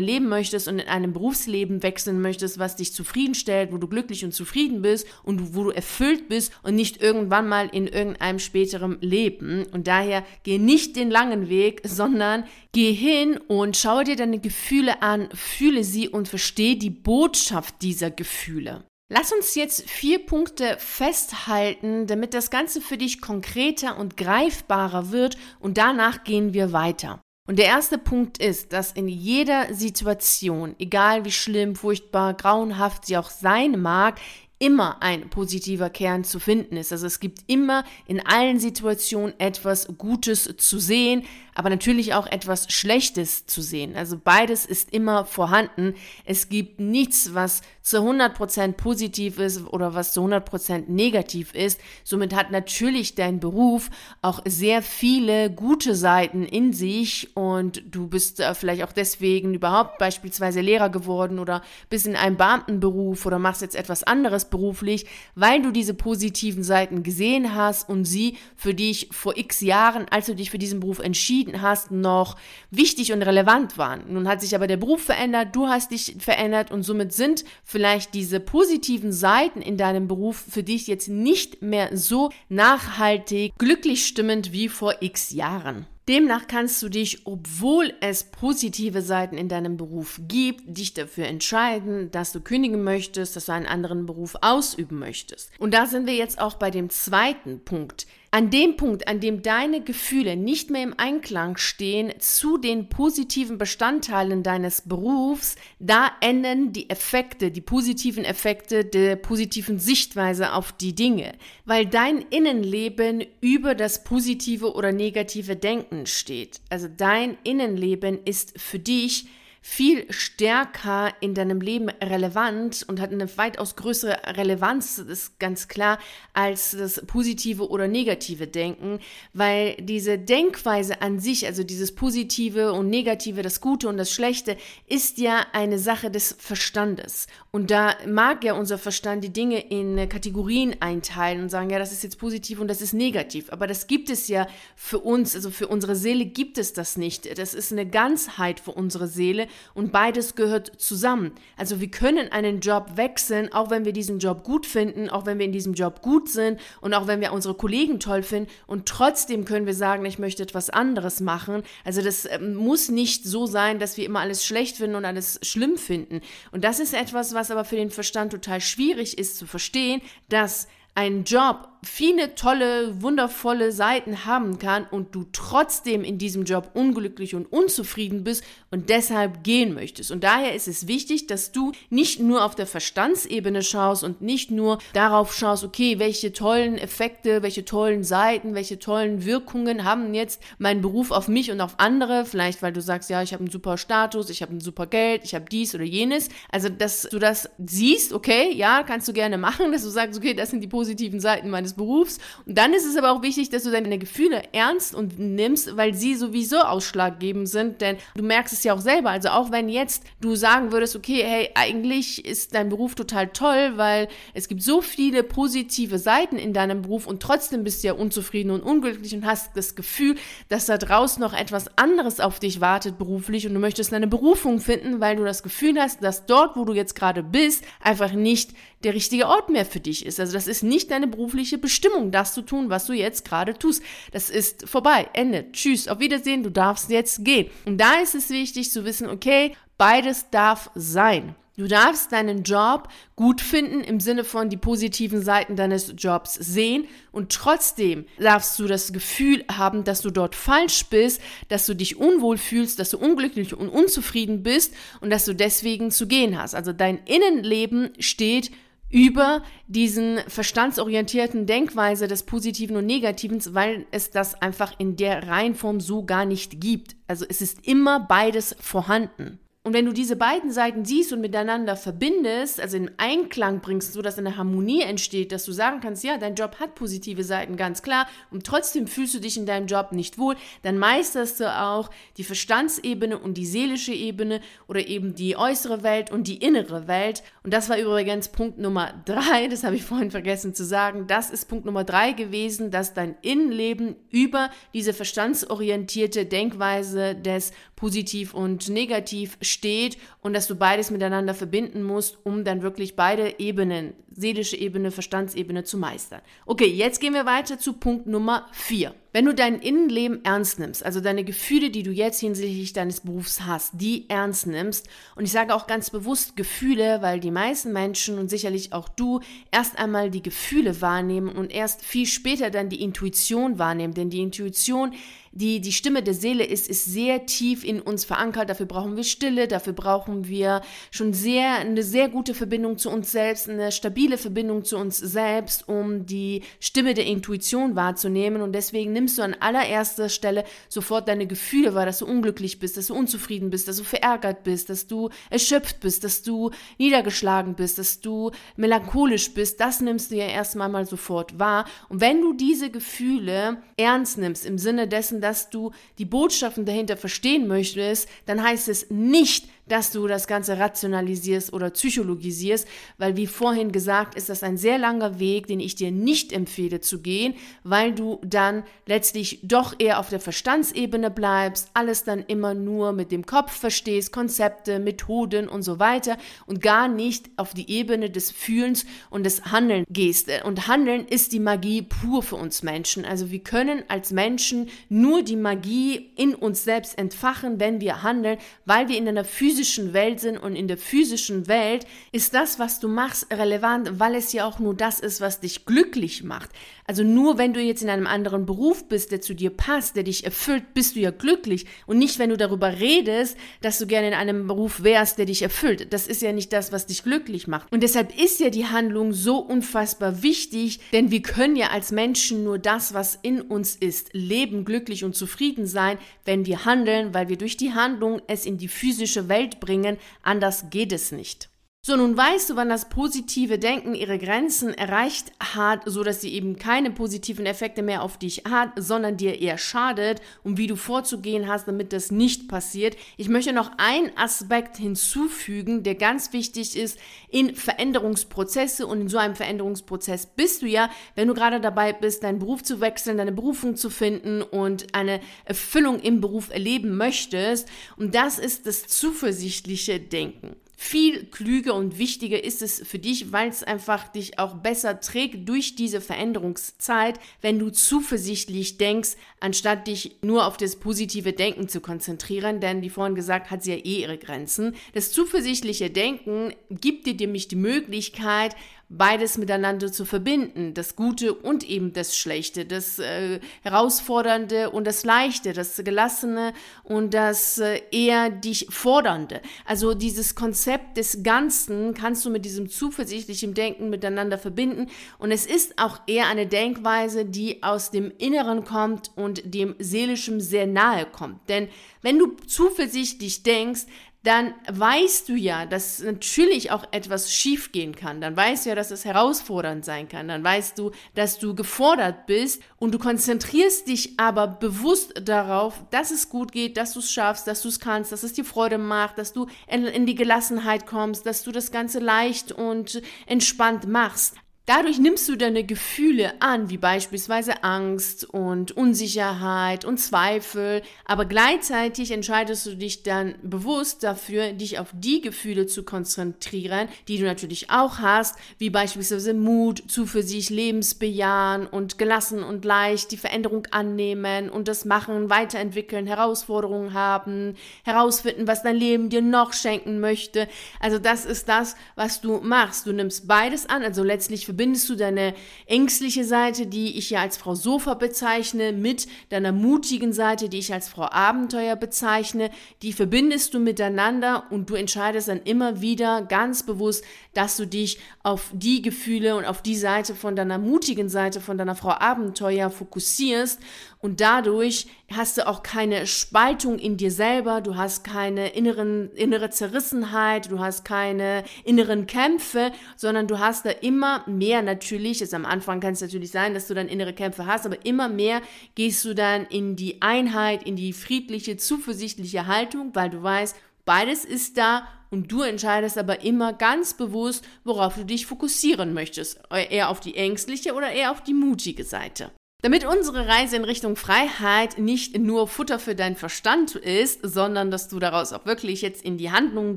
leben 0.00 0.28
möchtest 0.28 0.66
und 0.66 0.78
in 0.78 0.88
einem 0.88 1.12
Berufsleben 1.12 1.82
wechseln 1.82 2.22
möchtest, 2.22 2.58
was 2.58 2.76
dich 2.76 2.94
zufriedenstellt, 2.94 3.70
wo 3.70 3.76
du 3.76 3.86
glücklich 3.86 4.24
und 4.24 4.32
zufrieden 4.32 4.80
bist 4.80 5.06
und 5.22 5.54
wo 5.54 5.64
du 5.64 5.70
erfüllt 5.70 6.28
bist 6.28 6.52
und 6.62 6.74
nicht 6.74 7.02
irgendwann 7.02 7.48
mal 7.48 7.68
in 7.70 7.86
irgendeinem 7.86 8.38
späteren 8.38 8.98
Leben. 9.00 9.66
Und 9.72 9.86
daher 9.86 10.24
geh 10.42 10.58
nicht 10.58 10.96
den 10.96 11.10
langen 11.10 11.48
Weg, 11.50 11.82
sondern 11.84 12.44
geh 12.72 12.92
hin 12.92 13.38
und 13.46 13.76
schau 13.76 14.02
dir 14.02 14.16
deine 14.16 14.38
Gefühle 14.38 15.02
an, 15.02 15.28
fühle 15.34 15.84
sie 15.84 16.08
und 16.08 16.28
verstehe 16.28 16.76
die 16.76 16.90
Botschaft 16.90 17.82
dieser 17.82 18.10
Gefühle. 18.10 18.84
Lass 19.10 19.32
uns 19.32 19.54
jetzt 19.54 19.88
vier 19.88 20.18
Punkte 20.26 20.76
festhalten, 20.78 22.06
damit 22.06 22.34
das 22.34 22.50
Ganze 22.50 22.82
für 22.82 22.98
dich 22.98 23.22
konkreter 23.22 23.96
und 23.96 24.18
greifbarer 24.18 25.10
wird 25.10 25.38
und 25.60 25.78
danach 25.78 26.24
gehen 26.24 26.52
wir 26.52 26.72
weiter. 26.72 27.22
Und 27.46 27.58
der 27.58 27.64
erste 27.64 27.96
Punkt 27.96 28.36
ist, 28.36 28.74
dass 28.74 28.92
in 28.92 29.08
jeder 29.08 29.72
Situation, 29.72 30.76
egal 30.78 31.24
wie 31.24 31.30
schlimm, 31.30 31.74
furchtbar, 31.74 32.34
grauenhaft 32.34 33.06
sie 33.06 33.16
auch 33.16 33.30
sein 33.30 33.80
mag, 33.80 34.20
immer 34.58 35.02
ein 35.02 35.30
positiver 35.30 35.88
Kern 35.88 36.24
zu 36.24 36.40
finden 36.40 36.76
ist. 36.76 36.92
Also 36.92 37.06
es 37.06 37.20
gibt 37.20 37.40
immer 37.46 37.84
in 38.06 38.24
allen 38.24 38.58
Situationen 38.58 39.38
etwas 39.38 39.88
Gutes 39.98 40.52
zu 40.56 40.78
sehen, 40.78 41.24
aber 41.54 41.70
natürlich 41.70 42.14
auch 42.14 42.26
etwas 42.26 42.72
Schlechtes 42.72 43.46
zu 43.46 43.62
sehen. 43.62 43.96
Also 43.96 44.16
beides 44.22 44.64
ist 44.64 44.92
immer 44.92 45.24
vorhanden. 45.24 45.94
Es 46.24 46.48
gibt 46.48 46.78
nichts, 46.78 47.34
was 47.34 47.62
zu 47.82 47.98
100% 47.98 48.72
positiv 48.72 49.38
ist 49.38 49.66
oder 49.66 49.94
was 49.94 50.12
zu 50.12 50.20
100% 50.20 50.84
negativ 50.88 51.54
ist. 51.54 51.80
Somit 52.04 52.34
hat 52.34 52.50
natürlich 52.50 53.14
dein 53.14 53.40
Beruf 53.40 53.90
auch 54.22 54.40
sehr 54.44 54.82
viele 54.82 55.50
gute 55.50 55.94
Seiten 55.94 56.44
in 56.44 56.72
sich 56.72 57.36
und 57.36 57.82
du 57.90 58.06
bist 58.06 58.40
äh, 58.40 58.54
vielleicht 58.54 58.84
auch 58.84 58.92
deswegen 58.92 59.54
überhaupt 59.54 59.98
beispielsweise 59.98 60.60
Lehrer 60.60 60.90
geworden 60.90 61.38
oder 61.38 61.62
bist 61.90 62.06
in 62.06 62.14
einem 62.14 62.36
Beamtenberuf 62.36 63.26
oder 63.26 63.38
machst 63.38 63.62
jetzt 63.62 63.76
etwas 63.76 64.04
anderes 64.04 64.47
beruflich, 64.50 65.06
weil 65.34 65.62
du 65.62 65.70
diese 65.70 65.94
positiven 65.94 66.62
Seiten 66.62 67.02
gesehen 67.02 67.54
hast 67.54 67.88
und 67.88 68.04
sie 68.04 68.36
für 68.56 68.74
dich 68.74 69.08
vor 69.10 69.36
x 69.36 69.60
Jahren, 69.60 70.06
als 70.10 70.26
du 70.26 70.34
dich 70.34 70.50
für 70.50 70.58
diesen 70.58 70.80
Beruf 70.80 70.98
entschieden 70.98 71.62
hast, 71.62 71.90
noch 71.90 72.36
wichtig 72.70 73.12
und 73.12 73.22
relevant 73.22 73.78
waren. 73.78 74.02
Nun 74.12 74.28
hat 74.28 74.40
sich 74.40 74.54
aber 74.54 74.66
der 74.66 74.76
Beruf 74.76 75.02
verändert, 75.02 75.54
du 75.54 75.66
hast 75.66 75.90
dich 75.90 76.16
verändert 76.18 76.70
und 76.70 76.82
somit 76.82 77.12
sind 77.12 77.44
vielleicht 77.64 78.14
diese 78.14 78.40
positiven 78.40 79.12
Seiten 79.12 79.60
in 79.60 79.76
deinem 79.76 80.08
Beruf 80.08 80.44
für 80.48 80.62
dich 80.62 80.86
jetzt 80.86 81.08
nicht 81.08 81.62
mehr 81.62 81.96
so 81.96 82.30
nachhaltig 82.48 83.52
glücklich 83.58 84.06
stimmend 84.06 84.52
wie 84.52 84.68
vor 84.68 84.96
x 85.00 85.30
Jahren. 85.30 85.86
Demnach 86.08 86.46
kannst 86.46 86.82
du 86.82 86.88
dich, 86.88 87.26
obwohl 87.26 87.92
es 88.00 88.24
positive 88.24 89.02
Seiten 89.02 89.36
in 89.36 89.50
deinem 89.50 89.76
Beruf 89.76 90.18
gibt, 90.26 90.62
dich 90.66 90.94
dafür 90.94 91.26
entscheiden, 91.26 92.10
dass 92.10 92.32
du 92.32 92.40
kündigen 92.40 92.82
möchtest, 92.82 93.36
dass 93.36 93.44
du 93.44 93.52
einen 93.52 93.66
anderen 93.66 94.06
Beruf 94.06 94.34
ausüben 94.40 94.98
möchtest. 94.98 95.50
Und 95.58 95.74
da 95.74 95.84
sind 95.84 96.06
wir 96.06 96.14
jetzt 96.14 96.40
auch 96.40 96.54
bei 96.54 96.70
dem 96.70 96.88
zweiten 96.88 97.62
Punkt. 97.62 98.06
An 98.30 98.50
dem 98.50 98.76
Punkt, 98.76 99.08
an 99.08 99.20
dem 99.20 99.40
deine 99.40 99.80
Gefühle 99.80 100.36
nicht 100.36 100.68
mehr 100.68 100.82
im 100.82 100.92
Einklang 100.98 101.56
stehen 101.56 102.12
zu 102.18 102.58
den 102.58 102.90
positiven 102.90 103.56
Bestandteilen 103.56 104.42
deines 104.42 104.82
Berufs, 104.82 105.56
da 105.78 106.10
enden 106.20 106.74
die 106.74 106.90
Effekte, 106.90 107.50
die 107.50 107.62
positiven 107.62 108.26
Effekte 108.26 108.84
der 108.84 109.16
positiven 109.16 109.78
Sichtweise 109.78 110.52
auf 110.52 110.72
die 110.72 110.94
Dinge, 110.94 111.32
weil 111.64 111.86
dein 111.86 112.18
Innenleben 112.18 113.24
über 113.40 113.74
das 113.74 114.04
positive 114.04 114.74
oder 114.74 114.92
negative 114.92 115.56
Denken 115.56 116.04
steht. 116.04 116.60
Also 116.68 116.86
dein 116.94 117.38
Innenleben 117.44 118.18
ist 118.26 118.60
für 118.60 118.78
dich 118.78 119.24
viel 119.60 120.10
stärker 120.12 121.12
in 121.20 121.34
deinem 121.34 121.60
Leben 121.60 121.88
relevant 122.02 122.84
und 122.88 123.00
hat 123.00 123.12
eine 123.12 123.36
weitaus 123.36 123.76
größere 123.76 124.36
Relevanz, 124.36 124.96
das 124.96 125.06
ist 125.06 125.38
ganz 125.40 125.68
klar, 125.68 125.98
als 126.32 126.72
das 126.72 127.02
positive 127.06 127.68
oder 127.68 127.88
negative 127.88 128.46
Denken, 128.46 129.00
weil 129.32 129.74
diese 129.80 130.18
Denkweise 130.18 131.02
an 131.02 131.18
sich, 131.18 131.46
also 131.46 131.64
dieses 131.64 131.94
positive 131.94 132.72
und 132.72 132.88
negative, 132.88 133.42
das 133.42 133.60
Gute 133.60 133.88
und 133.88 133.96
das 133.96 134.12
Schlechte, 134.12 134.56
ist 134.86 135.18
ja 135.18 135.44
eine 135.52 135.78
Sache 135.78 136.10
des 136.10 136.36
Verstandes. 136.38 137.26
Und 137.50 137.70
da 137.70 137.96
mag 138.06 138.44
ja 138.44 138.52
unser 138.54 138.78
Verstand 138.78 139.24
die 139.24 139.32
Dinge 139.32 139.58
in 139.58 140.08
Kategorien 140.08 140.76
einteilen 140.80 141.42
und 141.42 141.48
sagen, 141.48 141.70
ja, 141.70 141.78
das 141.78 141.92
ist 141.92 142.04
jetzt 142.04 142.18
positiv 142.18 142.60
und 142.60 142.68
das 142.68 142.80
ist 142.80 142.92
negativ. 142.92 143.50
Aber 143.50 143.66
das 143.66 143.86
gibt 143.86 144.10
es 144.10 144.28
ja 144.28 144.46
für 144.76 145.00
uns, 145.00 145.34
also 145.34 145.50
für 145.50 145.66
unsere 145.66 145.96
Seele 145.96 146.26
gibt 146.26 146.58
es 146.58 146.72
das 146.72 146.96
nicht. 146.96 147.38
Das 147.38 147.54
ist 147.54 147.72
eine 147.72 147.86
Ganzheit 147.86 148.60
für 148.60 148.72
unsere 148.72 149.08
Seele 149.08 149.47
und 149.74 149.92
beides 149.92 150.34
gehört 150.34 150.80
zusammen. 150.80 151.32
Also 151.56 151.80
wir 151.80 151.90
können 151.90 152.30
einen 152.32 152.60
Job 152.60 152.96
wechseln, 152.96 153.52
auch 153.52 153.70
wenn 153.70 153.84
wir 153.84 153.92
diesen 153.92 154.18
Job 154.18 154.44
gut 154.44 154.66
finden, 154.66 155.08
auch 155.10 155.26
wenn 155.26 155.38
wir 155.38 155.46
in 155.46 155.52
diesem 155.52 155.74
Job 155.74 156.02
gut 156.02 156.28
sind 156.28 156.60
und 156.80 156.94
auch 156.94 157.06
wenn 157.06 157.20
wir 157.20 157.32
unsere 157.32 157.54
Kollegen 157.54 158.00
toll 158.00 158.22
finden 158.22 158.50
und 158.66 158.86
trotzdem 158.86 159.44
können 159.44 159.66
wir 159.66 159.74
sagen, 159.74 160.04
ich 160.04 160.18
möchte 160.18 160.42
etwas 160.42 160.70
anderes 160.70 161.20
machen. 161.20 161.62
Also 161.84 162.02
das 162.02 162.26
ähm, 162.26 162.54
muss 162.54 162.88
nicht 162.88 163.24
so 163.24 163.46
sein, 163.46 163.78
dass 163.78 163.96
wir 163.96 164.04
immer 164.04 164.20
alles 164.20 164.44
schlecht 164.44 164.76
finden 164.76 164.96
und 164.96 165.04
alles 165.04 165.38
schlimm 165.42 165.76
finden. 165.76 166.20
Und 166.52 166.64
das 166.64 166.80
ist 166.80 166.94
etwas, 166.94 167.34
was 167.34 167.50
aber 167.50 167.64
für 167.64 167.76
den 167.76 167.90
Verstand 167.90 168.32
total 168.32 168.60
schwierig 168.60 169.18
ist 169.18 169.36
zu 169.36 169.46
verstehen, 169.46 170.00
dass 170.28 170.68
ein 170.94 171.22
Job 171.22 171.68
viele 171.82 172.34
tolle, 172.34 173.02
wundervolle 173.02 173.72
Seiten 173.72 174.24
haben 174.24 174.58
kann 174.58 174.86
und 174.90 175.14
du 175.14 175.26
trotzdem 175.32 176.04
in 176.04 176.18
diesem 176.18 176.44
Job 176.44 176.70
unglücklich 176.74 177.34
und 177.34 177.46
unzufrieden 177.46 178.24
bist 178.24 178.44
und 178.70 178.90
deshalb 178.90 179.44
gehen 179.44 179.74
möchtest. 179.74 180.10
Und 180.10 180.24
daher 180.24 180.54
ist 180.54 180.68
es 180.68 180.86
wichtig, 180.88 181.26
dass 181.26 181.52
du 181.52 181.72
nicht 181.90 182.20
nur 182.20 182.44
auf 182.44 182.54
der 182.54 182.66
Verstandsebene 182.66 183.62
schaust 183.62 184.04
und 184.04 184.20
nicht 184.20 184.50
nur 184.50 184.78
darauf 184.92 185.34
schaust, 185.34 185.64
okay, 185.64 185.98
welche 185.98 186.32
tollen 186.32 186.78
Effekte, 186.78 187.42
welche 187.42 187.64
tollen 187.64 188.04
Seiten, 188.04 188.54
welche 188.54 188.78
tollen 188.78 189.24
Wirkungen 189.24 189.84
haben 189.84 190.14
jetzt 190.14 190.42
mein 190.58 190.80
Beruf 190.80 191.10
auf 191.10 191.28
mich 191.28 191.50
und 191.50 191.60
auf 191.60 191.74
andere. 191.78 192.24
Vielleicht, 192.24 192.62
weil 192.62 192.72
du 192.72 192.82
sagst, 192.82 193.10
ja, 193.10 193.22
ich 193.22 193.32
habe 193.32 193.44
einen 193.44 193.50
super 193.50 193.78
Status, 193.78 194.30
ich 194.30 194.42
habe 194.42 194.54
ein 194.54 194.60
super 194.60 194.86
Geld, 194.86 195.22
ich 195.24 195.34
habe 195.34 195.46
dies 195.50 195.74
oder 195.74 195.84
jenes. 195.84 196.28
Also, 196.50 196.68
dass 196.68 197.02
du 197.02 197.18
das 197.18 197.48
siehst, 197.64 198.12
okay, 198.12 198.52
ja, 198.54 198.82
kannst 198.82 199.08
du 199.08 199.12
gerne 199.12 199.38
machen, 199.38 199.72
dass 199.72 199.82
du 199.82 199.90
sagst, 199.90 200.18
okay, 200.18 200.34
das 200.34 200.50
sind 200.50 200.60
die 200.60 200.68
positiven 200.68 201.20
Seiten 201.20 201.50
meines 201.50 201.67
Berufs. 201.74 202.18
Und 202.46 202.56
dann 202.58 202.72
ist 202.72 202.84
es 202.84 202.96
aber 202.96 203.12
auch 203.12 203.22
wichtig, 203.22 203.50
dass 203.50 203.62
du 203.62 203.70
deine 203.70 203.98
Gefühle 203.98 204.42
ernst 204.52 204.94
und 204.94 205.18
nimmst, 205.18 205.76
weil 205.76 205.94
sie 205.94 206.14
sowieso 206.14 206.58
ausschlaggebend 206.58 207.48
sind, 207.48 207.80
denn 207.80 207.96
du 208.14 208.22
merkst 208.22 208.52
es 208.52 208.64
ja 208.64 208.74
auch 208.74 208.80
selber. 208.80 209.10
Also 209.10 209.30
auch 209.30 209.50
wenn 209.50 209.68
jetzt 209.68 210.04
du 210.20 210.36
sagen 210.36 210.72
würdest, 210.72 210.96
okay, 210.96 211.22
hey, 211.24 211.50
eigentlich 211.54 212.24
ist 212.24 212.54
dein 212.54 212.68
Beruf 212.68 212.94
total 212.94 213.28
toll, 213.28 213.72
weil 213.76 214.08
es 214.34 214.48
gibt 214.48 214.62
so 214.62 214.80
viele 214.80 215.22
positive 215.22 215.98
Seiten 215.98 216.36
in 216.36 216.52
deinem 216.52 216.82
Beruf 216.82 217.06
und 217.06 217.22
trotzdem 217.22 217.64
bist 217.64 217.82
du 217.82 217.88
ja 217.88 217.94
unzufrieden 217.94 218.50
und 218.50 218.62
unglücklich 218.62 219.14
und 219.14 219.26
hast 219.26 219.56
das 219.56 219.74
Gefühl, 219.74 220.16
dass 220.48 220.66
da 220.66 220.78
draußen 220.78 221.20
noch 221.20 221.32
etwas 221.32 221.76
anderes 221.76 222.20
auf 222.20 222.40
dich 222.40 222.60
wartet 222.60 222.98
beruflich 222.98 223.46
und 223.46 223.54
du 223.54 223.60
möchtest 223.60 223.92
eine 223.92 224.06
Berufung 224.06 224.60
finden, 224.60 225.00
weil 225.00 225.16
du 225.16 225.24
das 225.24 225.42
Gefühl 225.42 225.80
hast, 225.80 226.02
dass 226.02 226.26
dort, 226.26 226.56
wo 226.56 226.64
du 226.64 226.72
jetzt 226.72 226.94
gerade 226.94 227.22
bist, 227.22 227.64
einfach 227.80 228.12
nicht 228.12 228.52
der 228.84 228.94
richtige 228.94 229.26
Ort 229.26 229.48
mehr 229.48 229.66
für 229.66 229.80
dich 229.80 230.06
ist. 230.06 230.20
Also 230.20 230.32
das 230.32 230.46
ist 230.46 230.62
nicht 230.62 230.90
deine 230.90 231.08
berufliche 231.08 231.58
Bestimmung, 231.58 232.10
das 232.10 232.34
zu 232.34 232.42
tun, 232.42 232.70
was 232.70 232.86
du 232.86 232.92
jetzt 232.92 233.24
gerade 233.24 233.54
tust. 233.54 233.82
Das 234.12 234.30
ist 234.30 234.68
vorbei. 234.68 235.08
Ende. 235.12 235.50
Tschüss. 235.52 235.88
Auf 235.88 235.98
Wiedersehen. 235.98 236.42
Du 236.42 236.50
darfst 236.50 236.90
jetzt 236.90 237.24
gehen. 237.24 237.50
Und 237.64 237.78
da 237.78 237.94
ist 238.00 238.14
es 238.14 238.30
wichtig 238.30 238.70
zu 238.70 238.84
wissen, 238.84 239.08
okay, 239.08 239.54
beides 239.76 240.30
darf 240.30 240.70
sein. 240.74 241.34
Du 241.58 241.66
darfst 241.66 242.12
deinen 242.12 242.44
Job 242.44 242.86
gut 243.16 243.40
finden 243.40 243.80
im 243.80 243.98
Sinne 243.98 244.22
von 244.22 244.48
die 244.48 244.56
positiven 244.56 245.22
Seiten 245.22 245.56
deines 245.56 245.92
Jobs 245.98 246.34
sehen 246.34 246.86
und 247.10 247.32
trotzdem 247.32 248.04
darfst 248.16 248.56
du 248.60 248.68
das 248.68 248.92
Gefühl 248.92 249.44
haben, 249.50 249.82
dass 249.82 250.00
du 250.00 250.12
dort 250.12 250.36
falsch 250.36 250.86
bist, 250.86 251.20
dass 251.48 251.66
du 251.66 251.74
dich 251.74 251.96
unwohl 251.96 252.38
fühlst, 252.38 252.78
dass 252.78 252.90
du 252.90 252.98
unglücklich 252.98 253.54
und 253.54 253.70
unzufrieden 253.70 254.44
bist 254.44 254.72
und 255.00 255.10
dass 255.10 255.24
du 255.24 255.34
deswegen 255.34 255.90
zu 255.90 256.06
gehen 256.06 256.40
hast. 256.40 256.54
Also 256.54 256.72
dein 256.72 256.98
Innenleben 257.06 257.90
steht 257.98 258.52
über 258.90 259.42
diesen 259.66 260.18
verstandsorientierten 260.28 261.46
Denkweise 261.46 262.08
des 262.08 262.22
Positiven 262.24 262.76
und 262.76 262.86
Negativen, 262.86 263.42
weil 263.54 263.86
es 263.90 264.10
das 264.10 264.40
einfach 264.40 264.72
in 264.78 264.96
der 264.96 265.28
Reihenform 265.28 265.80
so 265.80 266.04
gar 266.04 266.24
nicht 266.24 266.60
gibt. 266.60 266.96
Also 267.06 267.26
es 267.28 267.40
ist 267.42 267.66
immer 267.66 268.00
beides 268.00 268.56
vorhanden. 268.60 269.38
Und 269.64 269.74
wenn 269.74 269.84
du 269.84 269.92
diese 269.92 270.16
beiden 270.16 270.50
Seiten 270.52 270.84
siehst 270.84 271.12
und 271.12 271.20
miteinander 271.20 271.76
verbindest, 271.76 272.60
also 272.60 272.76
in 272.76 272.92
Einklang 272.96 273.60
bringst, 273.60 273.92
so 273.92 274.00
dass 274.00 274.16
eine 274.16 274.36
Harmonie 274.36 274.82
entsteht, 274.82 275.32
dass 275.32 275.44
du 275.44 275.52
sagen 275.52 275.80
kannst, 275.80 276.04
ja, 276.04 276.16
dein 276.16 276.36
Job 276.36 276.56
hat 276.60 276.76
positive 276.76 277.24
Seiten, 277.24 277.56
ganz 277.56 277.82
klar, 277.82 278.08
und 278.30 278.46
trotzdem 278.46 278.86
fühlst 278.86 279.14
du 279.14 279.18
dich 279.18 279.36
in 279.36 279.46
deinem 279.46 279.66
Job 279.66 279.92
nicht 279.92 280.16
wohl, 280.16 280.36
dann 280.62 280.78
meisterst 280.78 281.40
du 281.40 281.52
auch 281.52 281.90
die 282.16 282.24
Verstandsebene 282.24 283.18
und 283.18 283.34
die 283.36 283.44
seelische 283.44 283.92
Ebene 283.92 284.40
oder 284.68 284.86
eben 284.86 285.14
die 285.14 285.36
äußere 285.36 285.82
Welt 285.82 286.10
und 286.10 286.28
die 286.28 286.36
innere 286.36 286.86
Welt. 286.86 287.22
Und 287.42 287.52
das 287.52 287.68
war 287.68 287.78
übrigens 287.78 288.28
Punkt 288.28 288.58
Nummer 288.58 288.94
drei, 289.04 289.48
das 289.48 289.64
habe 289.64 289.76
ich 289.76 289.84
vorhin 289.84 290.12
vergessen 290.12 290.54
zu 290.54 290.64
sagen. 290.64 291.08
Das 291.08 291.30
ist 291.30 291.46
Punkt 291.46 291.66
Nummer 291.66 291.84
drei 291.84 292.12
gewesen, 292.12 292.70
dass 292.70 292.94
dein 292.94 293.16
Innenleben 293.22 293.96
über 294.10 294.50
diese 294.72 294.94
verstandsorientierte 294.94 296.26
Denkweise 296.26 297.16
des 297.16 297.52
Positiv 297.78 298.34
und 298.34 298.68
Negativ 298.68 299.38
steht 299.40 299.98
und 300.20 300.32
dass 300.32 300.48
du 300.48 300.56
beides 300.56 300.90
miteinander 300.90 301.32
verbinden 301.32 301.84
musst, 301.84 302.18
um 302.24 302.42
dann 302.42 302.60
wirklich 302.60 302.96
beide 302.96 303.38
Ebenen, 303.38 303.92
seelische 304.10 304.56
Ebene, 304.56 304.90
Verstandsebene 304.90 305.62
zu 305.62 305.78
meistern. 305.78 306.20
Okay, 306.44 306.66
jetzt 306.66 307.00
gehen 307.00 307.14
wir 307.14 307.24
weiter 307.24 307.56
zu 307.60 307.74
Punkt 307.74 308.08
Nummer 308.08 308.48
vier. 308.50 308.96
Wenn 309.12 309.26
du 309.26 309.32
dein 309.32 309.60
Innenleben 309.60 310.24
ernst 310.24 310.58
nimmst, 310.58 310.84
also 310.84 311.00
deine 311.00 311.22
Gefühle, 311.22 311.70
die 311.70 311.84
du 311.84 311.92
jetzt 311.92 312.18
hinsichtlich 312.18 312.72
deines 312.72 313.00
Berufs 313.00 313.42
hast, 313.42 313.74
die 313.74 314.10
ernst 314.10 314.48
nimmst, 314.48 314.88
und 315.14 315.24
ich 315.24 315.30
sage 315.30 315.54
auch 315.54 315.68
ganz 315.68 315.90
bewusst 315.90 316.36
Gefühle, 316.36 317.00
weil 317.00 317.20
die 317.20 317.30
meisten 317.30 317.72
Menschen 317.72 318.18
und 318.18 318.28
sicherlich 318.28 318.72
auch 318.72 318.88
du 318.88 319.20
erst 319.52 319.78
einmal 319.78 320.10
die 320.10 320.22
Gefühle 320.22 320.80
wahrnehmen 320.80 321.28
und 321.28 321.52
erst 321.52 321.84
viel 321.84 322.06
später 322.06 322.50
dann 322.50 322.70
die 322.70 322.82
Intuition 322.82 323.60
wahrnehmen, 323.60 323.94
denn 323.94 324.10
die 324.10 324.20
Intuition 324.20 324.94
die, 325.38 325.60
die 325.60 325.72
Stimme 325.72 326.02
der 326.02 326.14
Seele 326.14 326.44
ist, 326.44 326.68
ist 326.68 326.84
sehr 326.84 327.24
tief 327.26 327.62
in 327.62 327.80
uns 327.80 328.04
verankert. 328.04 328.50
Dafür 328.50 328.66
brauchen 328.66 328.96
wir 328.96 329.04
Stille, 329.04 329.46
dafür 329.46 329.72
brauchen 329.72 330.26
wir 330.26 330.62
schon 330.90 331.12
sehr, 331.12 331.58
eine 331.58 331.84
sehr 331.84 332.08
gute 332.08 332.34
Verbindung 332.34 332.76
zu 332.76 332.90
uns 332.90 333.12
selbst, 333.12 333.48
eine 333.48 333.70
stabile 333.70 334.18
Verbindung 334.18 334.64
zu 334.64 334.76
uns 334.76 334.98
selbst, 334.98 335.68
um 335.68 336.06
die 336.06 336.42
Stimme 336.58 336.94
der 336.94 337.06
Intuition 337.06 337.76
wahrzunehmen. 337.76 338.42
Und 338.42 338.52
deswegen 338.52 338.92
nimmst 338.92 339.16
du 339.16 339.22
an 339.22 339.36
allererster 339.38 340.08
Stelle 340.08 340.42
sofort 340.68 341.06
deine 341.06 341.28
Gefühle 341.28 341.72
wahr, 341.72 341.86
dass 341.86 342.00
du 342.00 342.06
unglücklich 342.06 342.58
bist, 342.58 342.76
dass 342.76 342.88
du 342.88 342.94
unzufrieden 342.94 343.50
bist, 343.50 343.68
dass 343.68 343.76
du 343.76 343.84
verärgert 343.84 344.42
bist, 344.42 344.70
dass 344.70 344.88
du 344.88 345.08
erschöpft 345.30 345.78
bist, 345.78 346.02
dass 346.02 346.22
du 346.22 346.50
niedergeschlagen 346.78 347.54
bist, 347.54 347.78
dass 347.78 348.00
du 348.00 348.32
melancholisch 348.56 349.32
bist. 349.34 349.60
Das 349.60 349.80
nimmst 349.80 350.10
du 350.10 350.16
ja 350.16 350.26
erstmal 350.26 350.68
mal 350.68 350.84
sofort 350.84 351.38
wahr. 351.38 351.64
Und 351.88 352.00
wenn 352.00 352.20
du 352.20 352.32
diese 352.32 352.70
Gefühle 352.70 353.58
ernst 353.76 354.18
nimmst, 354.18 354.44
im 354.44 354.58
Sinne 354.58 354.88
dessen, 354.88 355.20
dass 355.20 355.27
du 355.50 355.72
die 355.98 356.04
Botschaften 356.04 356.64
dahinter 356.64 356.96
verstehen 356.96 357.46
möchtest, 357.46 358.08
dann 358.26 358.42
heißt 358.42 358.68
es 358.68 358.90
nicht, 358.90 359.46
dass 359.70 359.90
du 359.90 360.06
das 360.06 360.26
Ganze 360.26 360.58
rationalisierst 360.58 361.52
oder 361.52 361.70
psychologisierst, 361.70 362.66
weil 362.98 363.16
wie 363.16 363.26
vorhin 363.26 363.72
gesagt, 363.72 364.14
ist 364.14 364.28
das 364.28 364.42
ein 364.42 364.56
sehr 364.56 364.78
langer 364.78 365.18
Weg, 365.18 365.46
den 365.46 365.60
ich 365.60 365.76
dir 365.76 365.90
nicht 365.90 366.32
empfehle 366.32 366.80
zu 366.80 367.00
gehen, 367.00 367.34
weil 367.62 367.94
du 367.94 368.20
dann 368.24 368.64
letztlich 368.86 369.40
doch 369.42 369.74
eher 369.78 369.98
auf 369.98 370.08
der 370.08 370.20
Verstandsebene 370.20 371.10
bleibst, 371.10 371.70
alles 371.74 372.04
dann 372.04 372.24
immer 372.26 372.54
nur 372.54 372.92
mit 372.92 373.12
dem 373.12 373.26
Kopf 373.26 373.52
verstehst, 373.52 374.12
Konzepte, 374.12 374.78
Methoden 374.78 375.48
und 375.48 375.62
so 375.62 375.78
weiter 375.78 376.16
und 376.46 376.60
gar 376.60 376.88
nicht 376.88 377.30
auf 377.36 377.54
die 377.54 377.70
Ebene 377.70 378.10
des 378.10 378.30
Fühlens 378.30 378.86
und 379.10 379.24
des 379.24 379.44
Handelns 379.46 379.86
gehst. 379.90 380.30
Und 380.44 380.66
Handeln 380.68 381.06
ist 381.06 381.32
die 381.32 381.40
Magie 381.40 381.82
pur 381.82 382.22
für 382.22 382.36
uns 382.36 382.62
Menschen. 382.62 383.04
Also 383.04 383.30
wir 383.30 383.40
können 383.40 383.82
als 383.88 384.10
Menschen 384.10 384.68
nur 384.88 385.22
die 385.22 385.36
Magie 385.36 386.10
in 386.16 386.34
uns 386.34 386.64
selbst 386.64 386.98
entfachen, 386.98 387.60
wenn 387.60 387.80
wir 387.80 388.02
handeln, 388.02 388.38
weil 388.64 388.88
wir 388.88 388.96
in 388.96 389.08
einer 389.08 389.24
physischen 389.24 389.57
physischen 389.58 389.92
Welt 389.92 390.20
sind 390.20 390.38
und 390.38 390.54
in 390.54 390.68
der 390.68 390.78
physischen 390.78 391.48
Welt 391.48 391.84
ist 392.12 392.32
das, 392.32 392.60
was 392.60 392.78
du 392.78 392.86
machst, 392.86 393.26
relevant, 393.32 393.98
weil 393.98 394.14
es 394.14 394.32
ja 394.32 394.44
auch 394.46 394.60
nur 394.60 394.72
das 394.72 395.00
ist, 395.00 395.20
was 395.20 395.40
dich 395.40 395.66
glücklich 395.66 396.22
macht. 396.22 396.50
Also 396.86 397.02
nur 397.02 397.38
wenn 397.38 397.52
du 397.52 397.60
jetzt 397.60 397.82
in 397.82 397.90
einem 397.90 398.06
anderen 398.06 398.46
Beruf 398.46 398.88
bist, 398.88 399.10
der 399.10 399.20
zu 399.20 399.34
dir 399.34 399.50
passt, 399.50 399.96
der 399.96 400.04
dich 400.04 400.24
erfüllt, 400.24 400.74
bist 400.74 400.94
du 400.94 401.00
ja 401.00 401.10
glücklich 401.10 401.66
und 401.86 401.98
nicht, 401.98 402.18
wenn 402.18 402.30
du 402.30 402.36
darüber 402.36 402.78
redest, 402.78 403.36
dass 403.60 403.78
du 403.78 403.86
gerne 403.86 404.08
in 404.08 404.14
einem 404.14 404.46
Beruf 404.46 404.84
wärst, 404.84 405.18
der 405.18 405.26
dich 405.26 405.42
erfüllt. 405.42 405.92
Das 405.92 406.06
ist 406.06 406.22
ja 406.22 406.32
nicht 406.32 406.52
das, 406.52 406.70
was 406.70 406.86
dich 406.86 407.02
glücklich 407.02 407.48
macht. 407.48 407.70
Und 407.72 407.82
deshalb 407.82 408.16
ist 408.18 408.38
ja 408.40 408.48
die 408.48 408.66
Handlung 408.66 409.12
so 409.12 409.38
unfassbar 409.38 410.22
wichtig, 410.22 410.80
denn 410.92 411.10
wir 411.10 411.20
können 411.20 411.56
ja 411.56 411.70
als 411.70 411.90
Menschen 411.90 412.44
nur 412.44 412.58
das, 412.58 412.94
was 412.94 413.18
in 413.20 413.40
uns 413.42 413.74
ist, 413.74 414.10
leben, 414.12 414.64
glücklich 414.64 415.04
und 415.04 415.16
zufrieden 415.16 415.66
sein, 415.66 415.98
wenn 416.24 416.46
wir 416.46 416.64
handeln, 416.64 417.12
weil 417.12 417.28
wir 417.28 417.36
durch 417.36 417.56
die 417.56 417.74
Handlung 417.74 418.22
es 418.28 418.46
in 418.46 418.56
die 418.56 418.68
physische 418.68 419.28
Welt 419.28 419.47
Welt 419.48 419.60
bringen, 419.60 419.98
anders 420.22 420.66
geht 420.70 420.92
es 420.92 421.12
nicht. 421.12 421.48
So, 421.80 421.96
nun 421.96 422.16
weißt 422.16 422.50
du, 422.50 422.56
wann 422.56 422.68
das 422.68 422.88
positive 422.88 423.58
Denken 423.58 423.94
ihre 423.94 424.18
Grenzen 424.18 424.74
erreicht 424.74 425.32
hat, 425.40 425.82
so 425.86 426.02
dass 426.02 426.20
sie 426.20 426.34
eben 426.34 426.58
keine 426.58 426.90
positiven 426.90 427.46
Effekte 427.46 427.82
mehr 427.82 428.02
auf 428.02 428.18
dich 428.18 428.42
hat, 428.46 428.72
sondern 428.76 429.16
dir 429.16 429.40
eher 429.40 429.58
schadet 429.58 430.20
und 430.42 430.58
wie 430.58 430.66
du 430.66 430.74
vorzugehen 430.74 431.48
hast, 431.48 431.68
damit 431.68 431.92
das 431.92 432.10
nicht 432.10 432.48
passiert. 432.48 432.96
Ich 433.16 433.28
möchte 433.28 433.52
noch 433.52 433.70
einen 433.78 434.10
Aspekt 434.18 434.76
hinzufügen, 434.76 435.84
der 435.84 435.94
ganz 435.94 436.32
wichtig 436.32 436.76
ist 436.76 436.98
in 437.28 437.54
Veränderungsprozesse 437.54 438.84
und 438.86 439.02
in 439.02 439.08
so 439.08 439.16
einem 439.16 439.36
Veränderungsprozess 439.36 440.26
bist 440.26 440.62
du 440.62 440.66
ja, 440.66 440.90
wenn 441.14 441.28
du 441.28 441.32
gerade 441.32 441.60
dabei 441.60 441.92
bist, 441.92 442.24
deinen 442.24 442.40
Beruf 442.40 442.64
zu 442.64 442.80
wechseln, 442.80 443.18
deine 443.18 443.32
Berufung 443.32 443.76
zu 443.76 443.88
finden 443.88 444.42
und 444.42 444.94
eine 444.94 445.20
Erfüllung 445.44 446.00
im 446.00 446.20
Beruf 446.20 446.50
erleben 446.50 446.96
möchtest. 446.96 447.68
Und 447.96 448.16
das 448.16 448.40
ist 448.40 448.66
das 448.66 448.88
zuversichtliche 448.88 450.00
Denken 450.00 450.56
viel 450.80 451.24
klüger 451.24 451.74
und 451.74 451.98
wichtiger 451.98 452.44
ist 452.44 452.62
es 452.62 452.80
für 452.86 453.00
dich, 453.00 453.32
weil 453.32 453.48
es 453.48 453.64
einfach 453.64 454.06
dich 454.06 454.38
auch 454.38 454.54
besser 454.54 455.00
trägt 455.00 455.48
durch 455.48 455.74
diese 455.74 456.00
Veränderungszeit, 456.00 457.18
wenn 457.42 457.58
du 457.58 457.70
zuversichtlich 457.70 458.78
denkst, 458.78 459.16
anstatt 459.40 459.88
dich 459.88 460.18
nur 460.22 460.46
auf 460.46 460.56
das 460.56 460.76
positive 460.76 461.32
Denken 461.32 461.68
zu 461.68 461.80
konzentrieren, 461.80 462.60
denn 462.60 462.80
wie 462.80 462.90
vorhin 462.90 463.16
gesagt, 463.16 463.50
hat 463.50 463.64
sie 463.64 463.72
ja 463.72 463.78
eh 463.78 464.02
ihre 464.02 464.18
Grenzen. 464.18 464.76
Das 464.94 465.10
zuversichtliche 465.10 465.90
Denken 465.90 466.54
gibt 466.70 467.08
dir 467.08 467.14
nämlich 467.14 467.48
die 467.48 467.56
Möglichkeit, 467.56 468.54
beides 468.90 469.36
miteinander 469.36 469.92
zu 469.92 470.06
verbinden, 470.06 470.72
das 470.72 470.96
Gute 470.96 471.34
und 471.34 471.62
eben 471.68 471.92
das 471.92 472.16
Schlechte, 472.16 472.64
das 472.64 472.98
äh, 472.98 473.38
Herausfordernde 473.62 474.70
und 474.70 474.86
das 474.86 475.04
Leichte, 475.04 475.52
das 475.52 475.76
Gelassene 475.84 476.54
und 476.84 477.12
das 477.12 477.58
äh, 477.58 477.82
eher 477.90 478.30
dich 478.30 478.66
Fordernde. 478.70 479.42
Also 479.66 479.92
dieses 479.92 480.34
Konzept 480.34 480.96
des 480.96 481.22
Ganzen 481.22 481.92
kannst 481.92 482.24
du 482.24 482.30
mit 482.30 482.46
diesem 482.46 482.70
zuversichtlichen 482.70 483.52
Denken 483.52 483.90
miteinander 483.90 484.38
verbinden 484.38 484.86
und 485.18 485.32
es 485.32 485.44
ist 485.44 485.78
auch 485.78 486.00
eher 486.06 486.28
eine 486.28 486.46
Denkweise, 486.46 487.26
die 487.26 487.62
aus 487.62 487.90
dem 487.90 488.10
Inneren 488.16 488.64
kommt 488.64 489.10
und 489.16 489.42
dem 489.44 489.74
Seelischen 489.78 490.40
sehr 490.40 490.66
nahe 490.66 491.04
kommt. 491.04 491.46
Denn 491.50 491.68
wenn 492.00 492.18
du 492.18 492.36
zuversichtlich 492.46 493.42
denkst, 493.42 493.82
dann 494.28 494.52
weißt 494.70 495.30
du 495.30 495.36
ja, 495.36 495.64
dass 495.64 496.00
natürlich 496.00 496.70
auch 496.70 496.84
etwas 496.90 497.32
schiefgehen 497.32 497.94
kann. 497.94 498.20
Dann 498.20 498.36
weißt 498.36 498.66
du 498.66 498.68
ja, 498.68 498.74
dass 498.74 498.90
es 498.90 499.06
herausfordernd 499.06 499.86
sein 499.86 500.06
kann. 500.06 500.28
Dann 500.28 500.44
weißt 500.44 500.78
du, 500.78 500.90
dass 501.14 501.38
du 501.38 501.54
gefordert 501.54 502.26
bist 502.26 502.62
und 502.76 502.92
du 502.92 502.98
konzentrierst 502.98 503.88
dich 503.88 504.20
aber 504.20 504.46
bewusst 504.46 505.14
darauf, 505.24 505.82
dass 505.90 506.10
es 506.10 506.28
gut 506.28 506.52
geht, 506.52 506.76
dass 506.76 506.92
du 506.92 506.98
es 506.98 507.10
schaffst, 507.10 507.46
dass 507.46 507.62
du 507.62 507.68
es 507.68 507.80
kannst, 507.80 508.12
dass 508.12 508.22
es 508.22 508.34
dir 508.34 508.44
Freude 508.44 508.76
macht, 508.76 509.16
dass 509.16 509.32
du 509.32 509.46
in 509.66 510.04
die 510.04 510.14
Gelassenheit 510.14 510.84
kommst, 510.84 511.24
dass 511.24 511.42
du 511.42 511.50
das 511.50 511.72
Ganze 511.72 511.98
leicht 511.98 512.52
und 512.52 513.00
entspannt 513.26 513.88
machst. 513.88 514.36
Dadurch 514.68 514.98
nimmst 514.98 515.26
du 515.30 515.36
deine 515.36 515.64
Gefühle 515.64 516.42
an, 516.42 516.68
wie 516.68 516.76
beispielsweise 516.76 517.64
Angst 517.64 518.26
und 518.26 518.70
Unsicherheit 518.72 519.86
und 519.86 519.96
Zweifel, 519.96 520.82
aber 521.06 521.24
gleichzeitig 521.24 522.10
entscheidest 522.10 522.66
du 522.66 522.74
dich 522.74 523.02
dann 523.02 523.36
bewusst 523.42 524.02
dafür, 524.02 524.52
dich 524.52 524.78
auf 524.78 524.88
die 524.92 525.22
Gefühle 525.22 525.64
zu 525.64 525.84
konzentrieren, 525.84 526.88
die 527.08 527.16
du 527.16 527.24
natürlich 527.24 527.70
auch 527.70 528.00
hast, 528.00 528.36
wie 528.58 528.68
beispielsweise 528.68 529.32
Mut, 529.32 529.84
Zuversicht, 529.90 530.50
Lebensbejahen 530.50 531.66
und 531.66 531.96
gelassen 531.96 532.42
und 532.42 532.66
leicht 532.66 533.10
die 533.10 533.16
Veränderung 533.16 533.66
annehmen 533.70 534.50
und 534.50 534.68
das 534.68 534.84
machen, 534.84 535.30
weiterentwickeln, 535.30 536.06
Herausforderungen 536.06 536.92
haben, 536.92 537.54
herausfinden, 537.84 538.46
was 538.46 538.64
dein 538.64 538.76
Leben 538.76 539.08
dir 539.08 539.22
noch 539.22 539.54
schenken 539.54 539.98
möchte. 539.98 540.46
Also 540.78 540.98
das 540.98 541.24
ist 541.24 541.48
das, 541.48 541.74
was 541.96 542.20
du 542.20 542.42
machst. 542.42 542.86
Du 542.86 542.92
nimmst 542.92 543.26
beides 543.26 543.66
an, 543.66 543.82
also 543.82 544.04
letztlich 544.04 544.44
für 544.44 544.57
verbindest 544.58 544.88
du 544.88 544.96
deine 544.96 545.34
ängstliche 545.66 546.24
Seite, 546.24 546.66
die 546.66 546.98
ich 546.98 547.10
ja 547.10 547.20
als 547.20 547.36
Frau 547.36 547.54
Sofa 547.54 547.94
bezeichne, 547.94 548.72
mit 548.72 549.06
deiner 549.28 549.52
mutigen 549.52 550.12
Seite, 550.12 550.48
die 550.48 550.58
ich 550.58 550.72
als 550.72 550.88
Frau 550.88 551.08
Abenteuer 551.08 551.76
bezeichne. 551.76 552.50
Die 552.82 552.92
verbindest 552.92 553.54
du 553.54 553.60
miteinander 553.60 554.46
und 554.50 554.68
du 554.68 554.74
entscheidest 554.74 555.28
dann 555.28 555.40
immer 555.42 555.80
wieder 555.80 556.22
ganz 556.22 556.64
bewusst, 556.64 557.04
dass 557.34 557.56
du 557.56 557.68
dich 557.68 558.00
auf 558.24 558.50
die 558.52 558.82
Gefühle 558.82 559.36
und 559.36 559.44
auf 559.44 559.62
die 559.62 559.76
Seite 559.76 560.16
von 560.16 560.34
deiner 560.34 560.58
mutigen 560.58 561.08
Seite, 561.08 561.40
von 561.40 561.56
deiner 561.56 561.76
Frau 561.76 561.90
Abenteuer 561.90 562.68
fokussierst 562.68 563.60
und 564.00 564.20
dadurch 564.20 564.88
hast 565.10 565.38
du 565.38 565.46
auch 565.46 565.62
keine 565.62 566.06
Spaltung 566.06 566.78
in 566.78 566.96
dir 566.96 567.10
selber, 567.10 567.60
du 567.60 567.76
hast 567.76 568.04
keine 568.04 568.48
inneren, 568.50 569.10
innere 569.12 569.50
Zerrissenheit, 569.50 570.50
du 570.50 570.58
hast 570.58 570.84
keine 570.84 571.44
inneren 571.64 572.06
Kämpfe, 572.06 572.72
sondern 572.96 573.26
du 573.26 573.38
hast 573.38 573.64
da 573.64 573.70
immer 573.70 574.22
mehr 574.28 574.62
natürlich, 574.62 575.20
jetzt 575.20 575.34
am 575.34 575.46
Anfang 575.46 575.80
kann 575.80 575.94
es 575.94 576.00
natürlich 576.00 576.30
sein, 576.30 576.54
dass 576.54 576.68
du 576.68 576.74
dann 576.74 576.88
innere 576.88 577.14
Kämpfe 577.14 577.46
hast, 577.46 577.64
aber 577.64 577.84
immer 577.86 578.08
mehr 578.08 578.42
gehst 578.74 579.04
du 579.04 579.14
dann 579.14 579.46
in 579.46 579.76
die 579.76 580.02
Einheit, 580.02 580.62
in 580.62 580.76
die 580.76 580.92
friedliche, 580.92 581.56
zuversichtliche 581.56 582.46
Haltung, 582.46 582.90
weil 582.94 583.08
du 583.08 583.22
weißt, 583.22 583.56
beides 583.86 584.26
ist 584.26 584.58
da 584.58 584.86
und 585.10 585.32
du 585.32 585.40
entscheidest 585.40 585.96
aber 585.96 586.22
immer 586.22 586.52
ganz 586.52 586.94
bewusst, 586.94 587.46
worauf 587.64 587.94
du 587.94 588.04
dich 588.04 588.26
fokussieren 588.26 588.92
möchtest. 588.92 589.40
Eher 589.50 589.88
auf 589.88 590.00
die 590.00 590.16
ängstliche 590.16 590.74
oder 590.74 590.90
eher 590.90 591.10
auf 591.10 591.22
die 591.22 591.32
mutige 591.32 591.84
Seite. 591.84 592.30
Damit 592.60 592.84
unsere 592.84 593.28
Reise 593.28 593.54
in 593.54 593.62
Richtung 593.62 593.94
Freiheit 593.94 594.78
nicht 594.78 595.16
nur 595.16 595.46
Futter 595.46 595.78
für 595.78 595.94
deinen 595.94 596.16
Verstand 596.16 596.74
ist, 596.74 597.20
sondern 597.22 597.70
dass 597.70 597.86
du 597.86 598.00
daraus 598.00 598.32
auch 598.32 598.46
wirklich 598.46 598.82
jetzt 598.82 599.04
in 599.04 599.16
die 599.16 599.30
Handlung 599.30 599.76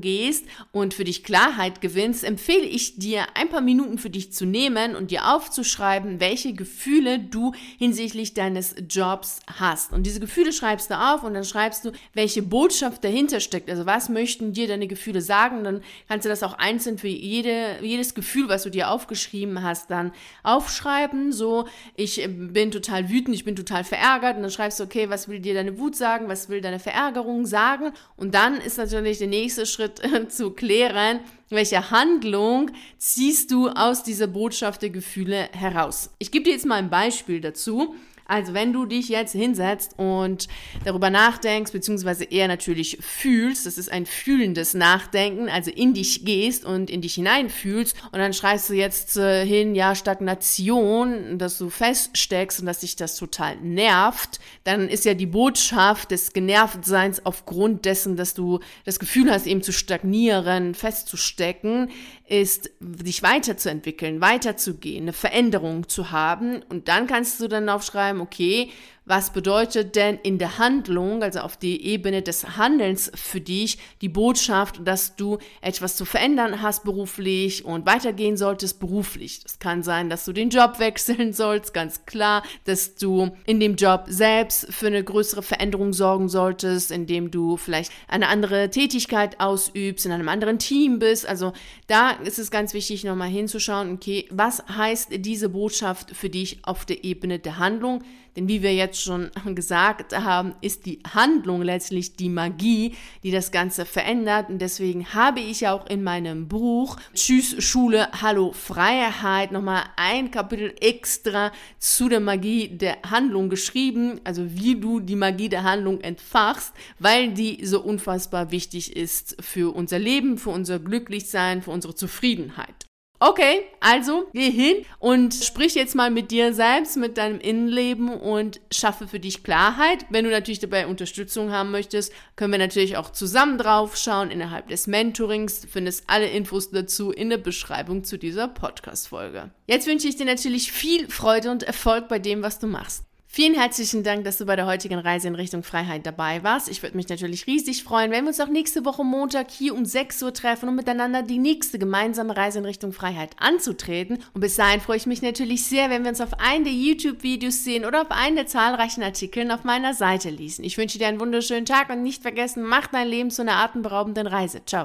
gehst 0.00 0.46
und 0.72 0.92
für 0.92 1.04
dich 1.04 1.22
Klarheit 1.22 1.80
gewinnst, 1.80 2.24
empfehle 2.24 2.64
ich 2.64 2.96
dir, 2.96 3.26
ein 3.34 3.48
paar 3.48 3.60
Minuten 3.60 3.98
für 3.98 4.10
dich 4.10 4.32
zu 4.32 4.46
nehmen 4.46 4.96
und 4.96 5.12
dir 5.12 5.32
aufzuschreiben, 5.32 6.18
welche 6.18 6.54
Gefühle 6.54 7.20
du 7.20 7.52
hinsichtlich 7.78 8.34
deines 8.34 8.74
Jobs 8.90 9.38
hast. 9.60 9.92
Und 9.92 10.04
diese 10.04 10.18
Gefühle 10.18 10.52
schreibst 10.52 10.90
du 10.90 10.98
auf 10.98 11.22
und 11.22 11.34
dann 11.34 11.44
schreibst 11.44 11.84
du, 11.84 11.92
welche 12.14 12.42
Botschaft 12.42 13.04
dahinter 13.04 13.38
steckt. 13.38 13.70
Also 13.70 13.86
was 13.86 14.08
möchten 14.08 14.54
dir 14.54 14.66
deine 14.66 14.88
Gefühle 14.88 15.22
sagen? 15.22 15.62
Dann 15.62 15.84
kannst 16.08 16.24
du 16.24 16.28
das 16.28 16.42
auch 16.42 16.54
einzeln 16.54 16.98
für 16.98 17.06
jede, 17.06 17.76
jedes 17.80 18.14
Gefühl, 18.14 18.48
was 18.48 18.64
du 18.64 18.70
dir 18.70 18.90
aufgeschrieben 18.90 19.62
hast, 19.62 19.88
dann 19.88 20.10
aufschreiben. 20.42 21.30
So, 21.30 21.68
ich 21.94 22.28
bin 22.28 22.71
total 22.72 23.08
wütend, 23.08 23.36
ich 23.36 23.44
bin 23.44 23.54
total 23.54 23.84
verärgert 23.84 24.36
und 24.36 24.42
dann 24.42 24.50
schreibst 24.50 24.80
du, 24.80 24.84
okay, 24.84 25.08
was 25.08 25.28
will 25.28 25.38
dir 25.38 25.54
deine 25.54 25.78
Wut 25.78 25.94
sagen, 25.94 26.28
was 26.28 26.48
will 26.48 26.60
deine 26.60 26.80
Verärgerung 26.80 27.46
sagen 27.46 27.92
und 28.16 28.34
dann 28.34 28.56
ist 28.56 28.78
natürlich 28.78 29.18
der 29.18 29.28
nächste 29.28 29.64
Schritt 29.64 30.02
zu 30.30 30.50
klären, 30.50 31.20
welche 31.50 31.90
Handlung 31.90 32.70
ziehst 32.98 33.50
du 33.50 33.68
aus 33.68 34.02
dieser 34.02 34.26
Botschaft 34.26 34.82
der 34.82 34.90
Gefühle 34.90 35.48
heraus. 35.52 36.10
Ich 36.18 36.30
gebe 36.32 36.44
dir 36.44 36.52
jetzt 36.52 36.66
mal 36.66 36.76
ein 36.76 36.90
Beispiel 36.90 37.40
dazu. 37.40 37.94
Also 38.32 38.54
wenn 38.54 38.72
du 38.72 38.86
dich 38.86 39.10
jetzt 39.10 39.32
hinsetzt 39.32 39.98
und 39.98 40.48
darüber 40.86 41.10
nachdenkst, 41.10 41.70
beziehungsweise 41.70 42.24
eher 42.24 42.48
natürlich 42.48 42.96
fühlst, 43.02 43.66
das 43.66 43.76
ist 43.76 43.92
ein 43.92 44.06
fühlendes 44.06 44.72
Nachdenken, 44.72 45.50
also 45.50 45.70
in 45.70 45.92
dich 45.92 46.24
gehst 46.24 46.64
und 46.64 46.88
in 46.88 47.02
dich 47.02 47.16
hineinfühlst 47.16 47.94
und 48.10 48.18
dann 48.18 48.32
schreibst 48.32 48.70
du 48.70 48.72
jetzt 48.72 49.18
äh, 49.18 49.44
hin, 49.44 49.74
ja, 49.74 49.94
Stagnation, 49.94 51.36
dass 51.36 51.58
du 51.58 51.68
feststeckst 51.68 52.60
und 52.60 52.64
dass 52.64 52.80
dich 52.80 52.96
das 52.96 53.16
total 53.16 53.56
nervt, 53.56 54.40
dann 54.64 54.88
ist 54.88 55.04
ja 55.04 55.12
die 55.12 55.26
Botschaft 55.26 56.10
des 56.10 56.32
Genervtseins 56.32 57.26
aufgrund 57.26 57.84
dessen, 57.84 58.16
dass 58.16 58.32
du 58.32 58.60
das 58.86 58.98
Gefühl 58.98 59.30
hast, 59.30 59.46
eben 59.46 59.62
zu 59.62 59.72
stagnieren, 59.72 60.74
festzustecken, 60.74 61.90
ist, 62.32 62.70
dich 62.80 63.22
weiterzuentwickeln, 63.22 64.22
weiterzugehen, 64.22 65.02
eine 65.02 65.12
Veränderung 65.12 65.88
zu 65.90 66.10
haben. 66.10 66.62
Und 66.70 66.88
dann 66.88 67.06
kannst 67.06 67.38
du 67.40 67.46
dann 67.46 67.68
aufschreiben, 67.68 68.22
okay, 68.22 68.70
was 69.04 69.32
bedeutet 69.32 69.96
denn 69.96 70.18
in 70.22 70.38
der 70.38 70.58
Handlung, 70.58 71.24
also 71.24 71.40
auf 71.40 71.56
die 71.56 71.84
Ebene 71.86 72.22
des 72.22 72.56
Handelns 72.56 73.10
für 73.14 73.40
dich, 73.40 73.78
die 74.00 74.08
Botschaft, 74.08 74.80
dass 74.84 75.16
du 75.16 75.38
etwas 75.60 75.96
zu 75.96 76.04
verändern 76.04 76.62
hast 76.62 76.84
beruflich 76.84 77.64
und 77.64 77.84
weitergehen 77.84 78.36
solltest 78.36 78.78
beruflich? 78.78 79.42
Das 79.42 79.58
kann 79.58 79.82
sein, 79.82 80.08
dass 80.08 80.24
du 80.24 80.32
den 80.32 80.50
Job 80.50 80.74
wechseln 80.78 81.32
sollst, 81.32 81.74
ganz 81.74 82.06
klar, 82.06 82.44
dass 82.64 82.94
du 82.94 83.30
in 83.44 83.58
dem 83.58 83.74
Job 83.74 84.04
selbst 84.06 84.72
für 84.72 84.86
eine 84.86 85.02
größere 85.02 85.42
Veränderung 85.42 85.92
sorgen 85.92 86.28
solltest, 86.28 86.92
indem 86.92 87.32
du 87.32 87.56
vielleicht 87.56 87.90
eine 88.06 88.28
andere 88.28 88.70
Tätigkeit 88.70 89.40
ausübst, 89.40 90.06
in 90.06 90.12
einem 90.12 90.28
anderen 90.28 90.60
Team 90.60 91.00
bist. 91.00 91.26
Also 91.26 91.52
da 91.88 92.10
ist 92.10 92.38
es 92.38 92.52
ganz 92.52 92.72
wichtig, 92.72 93.02
nochmal 93.02 93.28
hinzuschauen, 93.28 93.92
okay, 93.92 94.28
was 94.30 94.62
heißt 94.68 95.08
diese 95.16 95.48
Botschaft 95.48 96.14
für 96.14 96.30
dich 96.30 96.58
auf 96.62 96.84
der 96.84 97.02
Ebene 97.02 97.40
der 97.40 97.58
Handlung? 97.58 98.04
Denn 98.36 98.48
wie 98.48 98.62
wir 98.62 98.74
jetzt 98.74 99.00
schon 99.02 99.30
gesagt 99.54 100.16
haben, 100.16 100.54
ist 100.60 100.86
die 100.86 101.00
Handlung 101.14 101.62
letztlich 101.62 102.16
die 102.16 102.28
Magie, 102.28 102.94
die 103.22 103.30
das 103.30 103.52
Ganze 103.52 103.84
verändert. 103.84 104.48
Und 104.48 104.60
deswegen 104.60 105.12
habe 105.14 105.40
ich 105.40 105.68
auch 105.68 105.86
in 105.86 106.02
meinem 106.02 106.48
Buch 106.48 106.96
Tschüss 107.14 107.62
Schule, 107.62 108.08
Hallo 108.20 108.52
Freiheit 108.52 109.52
nochmal 109.52 109.84
ein 109.96 110.30
Kapitel 110.30 110.74
extra 110.80 111.52
zu 111.78 112.08
der 112.08 112.20
Magie 112.20 112.68
der 112.68 112.98
Handlung 113.08 113.50
geschrieben. 113.50 114.20
Also 114.24 114.54
wie 114.54 114.80
du 114.80 115.00
die 115.00 115.16
Magie 115.16 115.48
der 115.48 115.64
Handlung 115.64 116.00
entfachst, 116.00 116.72
weil 116.98 117.32
die 117.32 117.64
so 117.66 117.80
unfassbar 117.80 118.50
wichtig 118.50 118.96
ist 118.96 119.36
für 119.40 119.74
unser 119.74 119.98
Leben, 119.98 120.38
für 120.38 120.50
unser 120.50 120.78
Glücklichsein, 120.78 121.62
für 121.62 121.70
unsere 121.70 121.94
Zufriedenheit. 121.94 122.86
Okay, 123.24 123.66
also 123.78 124.28
geh 124.32 124.50
hin 124.50 124.84
und 124.98 125.32
sprich 125.32 125.76
jetzt 125.76 125.94
mal 125.94 126.10
mit 126.10 126.32
dir 126.32 126.52
selbst, 126.52 126.96
mit 126.96 127.18
deinem 127.18 127.38
Innenleben 127.38 128.08
und 128.08 128.60
schaffe 128.72 129.06
für 129.06 129.20
dich 129.20 129.44
Klarheit. 129.44 130.04
Wenn 130.10 130.24
du 130.24 130.30
natürlich 130.32 130.58
dabei 130.58 130.88
Unterstützung 130.88 131.52
haben 131.52 131.70
möchtest, 131.70 132.12
können 132.34 132.50
wir 132.50 132.58
natürlich 132.58 132.96
auch 132.96 133.10
zusammen 133.10 133.58
drauf 133.58 133.96
schauen 133.96 134.32
innerhalb 134.32 134.66
des 134.66 134.88
Mentorings. 134.88 135.60
Du 135.60 135.68
findest 135.68 136.02
alle 136.08 136.26
Infos 136.26 136.72
dazu 136.72 137.12
in 137.12 137.30
der 137.30 137.38
Beschreibung 137.38 138.02
zu 138.02 138.18
dieser 138.18 138.48
Podcast-Folge. 138.48 139.52
Jetzt 139.68 139.86
wünsche 139.86 140.08
ich 140.08 140.16
dir 140.16 140.26
natürlich 140.26 140.72
viel 140.72 141.08
Freude 141.08 141.52
und 141.52 141.62
Erfolg 141.62 142.08
bei 142.08 142.18
dem, 142.18 142.42
was 142.42 142.58
du 142.58 142.66
machst. 142.66 143.04
Vielen 143.34 143.54
herzlichen 143.54 144.02
Dank, 144.02 144.24
dass 144.24 144.36
du 144.36 144.44
bei 144.44 144.56
der 144.56 144.66
heutigen 144.66 144.98
Reise 144.98 145.26
in 145.26 145.34
Richtung 145.34 145.62
Freiheit 145.62 146.04
dabei 146.04 146.42
warst. 146.42 146.68
Ich 146.68 146.82
würde 146.82 146.98
mich 146.98 147.08
natürlich 147.08 147.46
riesig 147.46 147.82
freuen, 147.82 148.10
wenn 148.10 148.24
wir 148.24 148.28
uns 148.28 148.40
auch 148.40 148.48
nächste 148.48 148.84
Woche 148.84 149.04
Montag 149.04 149.50
hier 149.50 149.74
um 149.74 149.86
6 149.86 150.22
Uhr 150.22 150.34
treffen, 150.34 150.68
um 150.68 150.76
miteinander 150.76 151.22
die 151.22 151.38
nächste 151.38 151.78
gemeinsame 151.78 152.36
Reise 152.36 152.58
in 152.58 152.66
Richtung 152.66 152.92
Freiheit 152.92 153.30
anzutreten. 153.38 154.18
Und 154.34 154.42
bis 154.42 154.56
dahin 154.56 154.82
freue 154.82 154.98
ich 154.98 155.06
mich 155.06 155.22
natürlich 155.22 155.64
sehr, 155.64 155.88
wenn 155.88 156.02
wir 156.02 156.10
uns 156.10 156.20
auf 156.20 156.40
einen 156.40 156.64
der 156.64 156.74
YouTube-Videos 156.74 157.64
sehen 157.64 157.86
oder 157.86 158.02
auf 158.02 158.10
einen 158.10 158.36
der 158.36 158.48
zahlreichen 158.48 159.02
Artikeln 159.02 159.50
auf 159.50 159.64
meiner 159.64 159.94
Seite 159.94 160.28
lesen. 160.28 160.62
Ich 160.62 160.76
wünsche 160.76 160.98
dir 160.98 161.06
einen 161.06 161.18
wunderschönen 161.18 161.64
Tag 161.64 161.88
und 161.88 162.02
nicht 162.02 162.20
vergessen, 162.20 162.62
mach 162.62 162.88
dein 162.88 163.08
Leben 163.08 163.30
zu 163.30 163.40
einer 163.40 163.56
atemberaubenden 163.56 164.26
Reise. 164.26 164.60
Ciao. 164.66 164.80